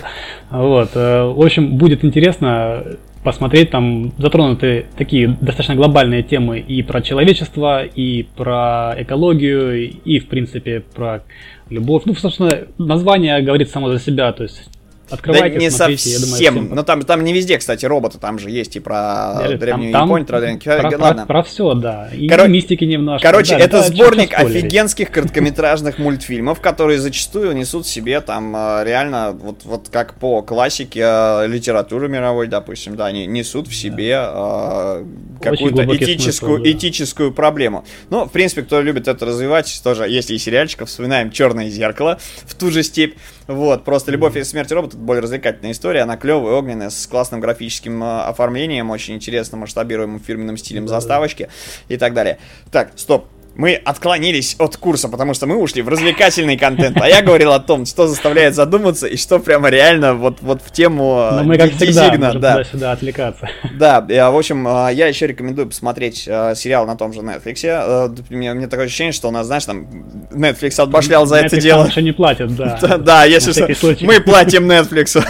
Вот. 0.51 0.91
Э, 0.93 1.23
в 1.25 1.41
общем, 1.41 1.75
будет 1.75 2.05
интересно 2.05 2.83
посмотреть, 3.25 3.71
там 3.71 4.13
затронуты 4.17 4.85
такие 4.97 5.27
достаточно 5.41 5.75
глобальные 5.75 6.23
темы 6.23 6.59
и 6.59 6.83
про 6.83 7.01
человечество, 7.01 7.83
и 7.83 8.23
про 8.37 8.93
экологию, 8.97 9.91
и, 9.91 10.19
в 10.19 10.27
принципе, 10.27 10.79
про 10.79 11.23
любовь. 11.69 12.03
Ну, 12.05 12.13
собственно, 12.13 12.67
название 12.77 13.41
говорит 13.41 13.69
само 13.69 13.89
за 13.89 13.99
себя, 13.99 14.31
то 14.31 14.43
есть 14.43 14.69
Открывайте, 15.09 15.55
да 15.57 15.59
не 15.59 15.69
смотрите, 15.69 16.09
совсем. 16.09 16.13
я 16.13 16.19
думаю, 16.25 16.35
всем. 16.35 16.75
Но 16.75 16.83
там, 16.83 17.01
там 17.03 17.23
не 17.23 17.33
везде, 17.33 17.57
кстати, 17.57 17.85
роботы, 17.85 18.17
там 18.17 18.39
же 18.39 18.49
есть 18.49 18.75
и 18.75 18.79
про 18.79 19.43
Нет, 19.47 19.59
древнюю 19.59 19.91
там, 19.91 20.05
Японию, 20.05 20.27
про, 20.27 20.39
древнюю... 20.39 20.61
про, 20.61 20.97
Ладно. 20.97 21.25
Про, 21.25 21.33
про 21.33 21.43
все, 21.43 21.73
да. 21.73 22.09
И 22.13 22.27
Коро... 22.27 22.47
мистики 22.47 22.83
немножко. 22.83 23.27
Короче, 23.27 23.57
да, 23.57 23.63
это 23.63 23.81
да, 23.81 23.83
сборник 23.83 24.33
офигенских 24.33 25.11
короткометражных 25.11 25.99
мультфильмов, 25.99 26.59
которые 26.59 26.99
зачастую 26.99 27.55
несут 27.55 27.85
в 27.85 27.89
себе 27.89 28.21
там 28.21 28.55
э, 28.55 28.83
реально, 28.83 29.31
вот, 29.31 29.61
вот 29.63 29.89
как 29.91 30.15
по 30.15 30.41
классике 30.41 31.01
э, 31.03 31.47
литературы 31.47 32.07
мировой, 32.07 32.47
допустим, 32.47 32.95
да, 32.95 33.05
они 33.05 33.27
несут 33.27 33.67
в 33.67 33.75
себе 33.75 34.19
э, 34.19 35.05
какую-то 35.41 35.83
этическую, 35.95 36.57
смысл, 36.57 36.63
да. 36.63 36.71
этическую 36.71 37.31
проблему. 37.31 37.85
Ну, 38.09 38.25
в 38.25 38.31
принципе, 38.31 38.63
кто 38.63 38.81
любит 38.81 39.07
это 39.07 39.25
развивать, 39.25 39.81
тоже, 39.83 40.07
если 40.07 40.33
и 40.33 40.37
сериальчиков, 40.37 40.89
вспоминаем 40.89 41.31
«Черное 41.31 41.69
зеркало» 41.69 42.17
в 42.45 42.55
ту 42.55 42.71
же 42.71 42.83
степь. 42.83 43.15
Вот, 43.47 43.83
просто 43.83 44.11
«Любовь 44.11 44.35
и 44.37 44.43
смерть 44.43 44.71
робота»— 44.71 44.94
более 44.95 45.21
развлекательная 45.21 45.71
история, 45.71 46.01
она 46.01 46.17
клевая, 46.17 46.55
огненная, 46.55 46.89
с 46.89 47.07
классным 47.07 47.39
графическим 47.39 48.03
э, 48.03 48.21
оформлением, 48.23 48.89
очень 48.89 49.15
интересно 49.15 49.57
масштабируемым 49.57 50.19
фирменным 50.19 50.57
стилем 50.57 50.87
заставочки 50.87 51.49
и 51.87 51.97
так 51.97 52.13
далее. 52.13 52.39
Так, 52.71 52.91
стоп, 52.95 53.27
мы 53.55 53.75
отклонились 53.75 54.55
от 54.59 54.77
курса, 54.77 55.07
потому 55.07 55.33
что 55.33 55.47
мы 55.47 55.57
ушли 55.57 55.81
в 55.81 55.89
развлекательный 55.89 56.57
контент. 56.57 56.97
А 57.01 57.07
я 57.07 57.21
говорил 57.21 57.53
о 57.53 57.59
том, 57.59 57.85
что 57.85 58.07
заставляет 58.07 58.55
задуматься 58.55 59.07
и 59.07 59.17
что 59.17 59.39
прямо 59.39 59.69
реально 59.69 60.13
вот, 60.13 60.41
вот 60.41 60.61
в 60.61 60.71
тему 60.71 61.29
Но 61.31 61.43
мы, 61.43 61.57
как 61.57 61.73
всегда, 61.73 62.11
можем 62.13 62.41
да. 62.41 62.63
сюда 62.63 62.91
отвлекаться. 62.91 63.49
Да, 63.73 64.01
в 64.01 64.37
общем, 64.37 64.67
а, 64.67 64.89
я 64.89 65.07
еще 65.07 65.27
рекомендую 65.27 65.67
посмотреть 65.67 66.27
а, 66.27 66.53
сериал 66.55 66.85
на 66.85 66.95
том 66.97 67.13
же 67.13 67.21
Netflix. 67.21 67.61
А, 67.65 68.13
мне, 68.29 68.53
мне 68.53 68.67
такое 68.67 68.85
ощущение, 68.85 69.13
что 69.13 69.29
у 69.29 69.31
нас, 69.31 69.47
знаешь, 69.47 69.65
там 69.65 69.87
Netflix 70.31 70.81
отбашлял 70.81 71.25
за 71.25 71.39
Netflix 71.39 71.45
это 71.45 71.61
дело. 71.61 71.85
Netflix 71.85 72.01
не 72.01 72.11
платят, 72.11 72.55
да. 72.55 72.97
Да, 73.05 73.25
если 73.25 73.51
что, 73.51 73.95
мы 74.01 74.19
платим 74.19 74.69
Netflix 74.69 75.21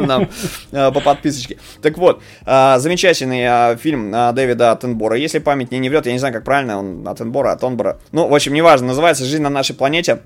нам 0.06 0.28
по 0.72 1.00
подписочке. 1.00 1.58
Так 1.82 1.98
вот, 1.98 2.22
замечательный 2.44 3.76
фильм 3.76 4.10
Дэвида 4.10 4.72
Аттенбора. 4.72 5.16
Если 5.16 5.38
память 5.38 5.70
мне 5.70 5.80
не 5.80 5.88
врет, 5.88 6.06
я 6.06 6.12
не 6.12 6.18
знаю, 6.18 6.34
как 6.34 6.44
правильно 6.44 6.78
он 6.78 7.06
от 7.20 7.26
Атенбора, 7.26 7.52
Атонбора. 7.52 7.98
Ну, 8.12 8.28
в 8.28 8.34
общем, 8.34 8.54
неважно, 8.54 8.88
называется 8.88 9.24
«Жизнь 9.24 9.42
на 9.42 9.50
нашей 9.50 9.74
планете». 9.74 10.20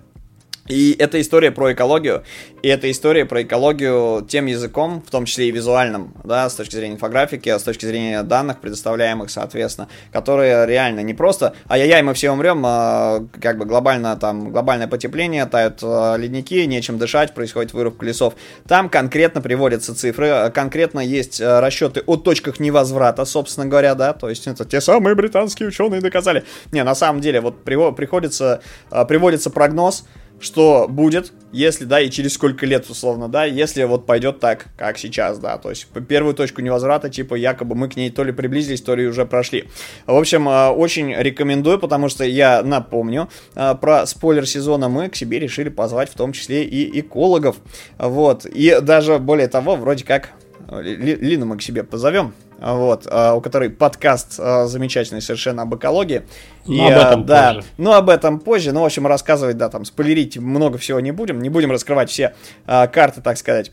И 0.67 0.97
это 0.99 1.21
история 1.21 1.51
про 1.51 1.75
экологию, 1.75 2.25
и 2.63 2.69
это 2.69 2.91
история 2.91 3.27
про 3.27 3.43
экологию 3.43 4.25
тем 4.27 4.47
языком, 4.47 5.03
в 5.07 5.11
том 5.11 5.27
числе 5.27 5.49
и 5.49 5.51
визуальным, 5.51 6.15
да, 6.25 6.49
с 6.49 6.55
точки 6.55 6.75
зрения 6.77 6.95
инфографики, 6.95 7.51
с 7.51 7.63
точки 7.63 7.85
зрения 7.85 8.23
данных, 8.23 8.61
предоставляемых, 8.61 9.29
соответственно, 9.29 9.89
которые 10.11 10.67
реально 10.67 11.01
не 11.01 11.13
просто 11.13 11.55
«ай-яй-яй, 11.69 12.03
мы 12.03 12.15
все 12.15 12.31
умрем», 12.31 12.63
а, 12.65 13.27
как 13.43 13.59
бы 13.59 13.67
глобально 13.67 14.17
там, 14.17 14.53
глобальное 14.53 14.89
потепление, 14.89 15.45
тают 15.45 15.81
а, 15.83 16.17
ледники, 16.17 16.65
нечем 16.65 16.97
дышать, 16.97 17.35
происходит 17.35 17.75
вырубка 17.75 18.07
лесов. 18.07 18.33
Там 18.67 18.89
конкретно 18.89 19.43
приводятся 19.43 19.95
цифры, 19.95 20.51
конкретно 20.55 21.01
есть 21.01 21.43
а, 21.43 21.61
расчеты 21.61 22.03
о 22.07 22.17
точках 22.17 22.59
невозврата, 22.59 23.27
собственно 23.27 23.67
говоря, 23.67 23.95
да, 23.95 24.15
то 24.15 24.31
есть 24.31 24.47
это 24.47 24.65
те 24.65 24.81
самые 24.81 25.15
британские 25.15 25.69
ученые 25.69 26.01
доказали. 26.01 26.43
Не, 26.73 26.85
на 26.85 26.95
самом 26.95 27.21
деле, 27.21 27.43
вот 27.43 27.65
приходится, 27.65 28.63
приводится 29.07 29.51
прогноз, 29.51 30.07
что 30.41 30.87
будет, 30.89 31.33
если, 31.53 31.85
да, 31.85 32.01
и 32.01 32.11
через 32.11 32.35
сколько 32.35 32.67
лет, 32.67 32.89
условно, 32.91 33.29
да, 33.29 33.45
если 33.45 33.85
вот 33.85 34.07
пойдет 34.07 34.41
так, 34.41 34.67
как 34.77 34.99
сейчас, 34.99 35.39
да, 35.39 35.57
то 35.59 35.71
есть 35.71 35.87
первую 36.09 36.35
точку 36.35 36.61
невозврата, 36.61 37.09
типа, 37.09 37.35
якобы 37.35 37.75
мы 37.75 37.89
к 37.89 37.97
ней 37.97 38.11
то 38.11 38.25
ли 38.25 38.33
приблизились, 38.33 38.83
то 38.83 38.95
ли 38.95 39.07
уже 39.07 39.25
прошли. 39.25 39.69
В 40.07 40.17
общем, 40.17 40.49
э, 40.49 40.69
очень 40.69 41.15
рекомендую, 41.15 41.79
потому 41.79 42.09
что 42.09 42.25
я 42.25 42.63
напомню, 42.63 43.29
э, 43.55 43.75
про 43.81 44.07
спойлер 44.07 44.47
сезона 44.47 44.89
мы 44.89 45.09
к 45.09 45.17
себе 45.17 45.39
решили 45.39 45.69
позвать 45.69 46.11
в 46.11 46.15
том 46.15 46.33
числе 46.33 46.65
и 46.65 47.01
экологов, 47.01 47.57
вот, 47.99 48.47
и 48.47 48.79
даже 48.81 49.19
более 49.19 49.49
того, 49.49 49.77
вроде 49.77 50.05
как 50.05 50.31
Лину 50.71 51.47
мы 51.47 51.59
к 51.59 51.63
себе 51.63 51.85
позовем, 51.85 52.33
вот, 52.59 53.07
у 53.07 53.41
которой 53.41 53.71
подкаст 53.71 54.35
замечательный 54.35 55.21
совершенно 55.21 55.63
об 55.63 55.75
экологии. 55.75 56.23
Ну, 56.67 56.75
и, 56.75 56.93
об 56.93 56.99
этом 56.99 57.27
да, 57.27 57.55
позже. 57.55 57.69
Ну, 57.77 57.93
об 57.93 58.09
этом 58.09 58.41
позже. 58.41 58.73
Ну, 58.73 58.83
в 58.83 58.85
общем, 58.85 59.07
рассказывать, 59.07 59.57
да, 59.57 59.69
там, 59.69 59.85
спойлерить 59.85 60.39
много 60.39 60.79
всего 60.79 61.01
не 61.01 61.13
будем. 61.13 61.41
Не 61.41 61.51
будем 61.51 61.71
раскрывать 61.71 62.11
все 62.11 62.35
а, 62.67 62.87
карты, 62.87 63.21
так 63.21 63.37
сказать. 63.37 63.71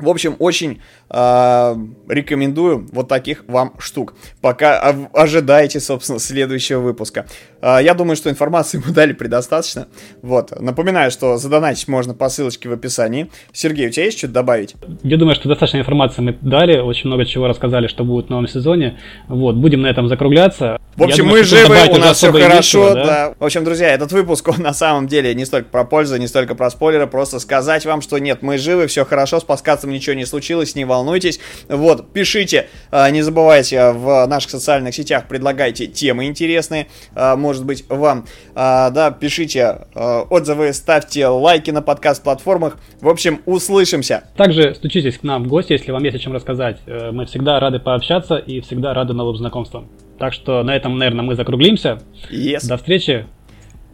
В 0.00 0.08
общем, 0.08 0.36
очень 0.38 0.80
э, 1.10 1.76
рекомендую 2.08 2.88
вот 2.92 3.08
таких 3.08 3.44
вам 3.48 3.74
штук. 3.78 4.14
Пока 4.40 4.94
ожидаете, 5.12 5.80
собственно, 5.80 6.18
следующего 6.18 6.80
выпуска. 6.80 7.26
Э, 7.60 7.78
я 7.82 7.94
думаю, 7.94 8.16
что 8.16 8.30
информации 8.30 8.82
мы 8.84 8.92
дали 8.92 9.12
предостаточно. 9.12 9.88
Вот. 10.22 10.58
Напоминаю, 10.60 11.10
что 11.10 11.36
задонатить 11.36 11.88
можно 11.88 12.14
по 12.14 12.28
ссылочке 12.28 12.68
в 12.68 12.72
описании. 12.72 13.30
Сергей, 13.52 13.88
у 13.88 13.90
тебя 13.90 14.04
есть 14.06 14.18
что-то 14.18 14.34
добавить? 14.34 14.74
Я 15.02 15.16
думаю, 15.16 15.34
что 15.34 15.48
достаточно 15.48 15.78
информации 15.78 16.22
мы 16.22 16.38
дали. 16.40 16.78
Очень 16.78 17.08
много 17.08 17.24
чего 17.24 17.46
рассказали, 17.46 17.86
что 17.86 18.04
будет 18.04 18.26
в 18.26 18.30
новом 18.30 18.48
сезоне. 18.48 18.98
Вот. 19.28 19.56
Будем 19.56 19.82
на 19.82 19.88
этом 19.88 20.08
закругляться. 20.08 20.78
В 20.96 21.04
общем, 21.04 21.24
думаю, 21.24 21.40
мы 21.40 21.44
живы, 21.44 21.76
у 21.90 21.96
нас 21.96 22.16
все 22.16 22.32
хорошо. 22.32 22.94
Да? 22.94 23.04
да. 23.04 23.34
В 23.38 23.44
общем, 23.44 23.64
друзья, 23.64 23.88
этот 23.88 24.12
выпуск, 24.12 24.48
он 24.48 24.62
на 24.62 24.72
самом 24.74 25.06
деле 25.06 25.34
не 25.34 25.44
столько 25.44 25.68
про 25.68 25.84
пользу, 25.84 26.16
не 26.16 26.26
столько 26.26 26.54
про 26.54 26.68
спойлеры. 26.70 27.06
Просто 27.06 27.38
сказать 27.38 27.86
вам, 27.86 28.02
что 28.02 28.18
нет, 28.18 28.42
мы 28.42 28.58
живы, 28.58 28.86
все 28.86 29.04
хорошо, 29.04 29.40
с 29.40 29.44
подкастом 29.44 29.89
этом 29.90 29.94
ничего 29.94 30.14
не 30.14 30.24
случилось, 30.24 30.74
не 30.74 30.84
волнуйтесь. 30.84 31.40
Вот, 31.68 32.12
пишите, 32.12 32.68
а, 32.90 33.10
не 33.10 33.22
забывайте 33.22 33.92
в 33.92 34.26
наших 34.26 34.50
социальных 34.50 34.94
сетях, 34.94 35.28
предлагайте 35.28 35.86
темы 35.86 36.26
интересные, 36.26 36.86
а, 37.14 37.36
может 37.36 37.64
быть, 37.64 37.84
вам. 37.88 38.26
Да, 38.54 39.16
пишите 39.18 39.86
отзывы, 39.94 40.72
ставьте 40.72 41.26
лайки 41.26 41.70
на 41.70 41.82
подкаст-платформах. 41.82 42.78
В 43.00 43.08
общем, 43.08 43.40
услышимся. 43.46 44.24
Также 44.36 44.74
стучитесь 44.74 45.18
к 45.18 45.22
нам 45.22 45.44
в 45.44 45.48
гости, 45.48 45.72
если 45.72 45.92
вам 45.92 46.04
есть 46.04 46.16
о 46.16 46.18
чем 46.18 46.32
рассказать. 46.32 46.78
Э, 46.86 47.10
мы 47.12 47.26
всегда 47.26 47.58
рады 47.60 47.78
пообщаться 47.78 48.36
и 48.36 48.60
всегда 48.60 48.94
рады 48.94 49.12
новым 49.12 49.36
знакомствам. 49.36 49.88
Так 50.18 50.32
что 50.32 50.62
на 50.62 50.76
этом, 50.76 50.98
наверное, 50.98 51.24
мы 51.24 51.34
закруглимся. 51.34 52.02
Yes. 52.30 52.66
До 52.66 52.76
встречи 52.76 53.26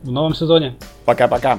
в 0.02 0.10
новом 0.10 0.34
сезоне. 0.34 0.76
Пока-пока. 1.04 1.58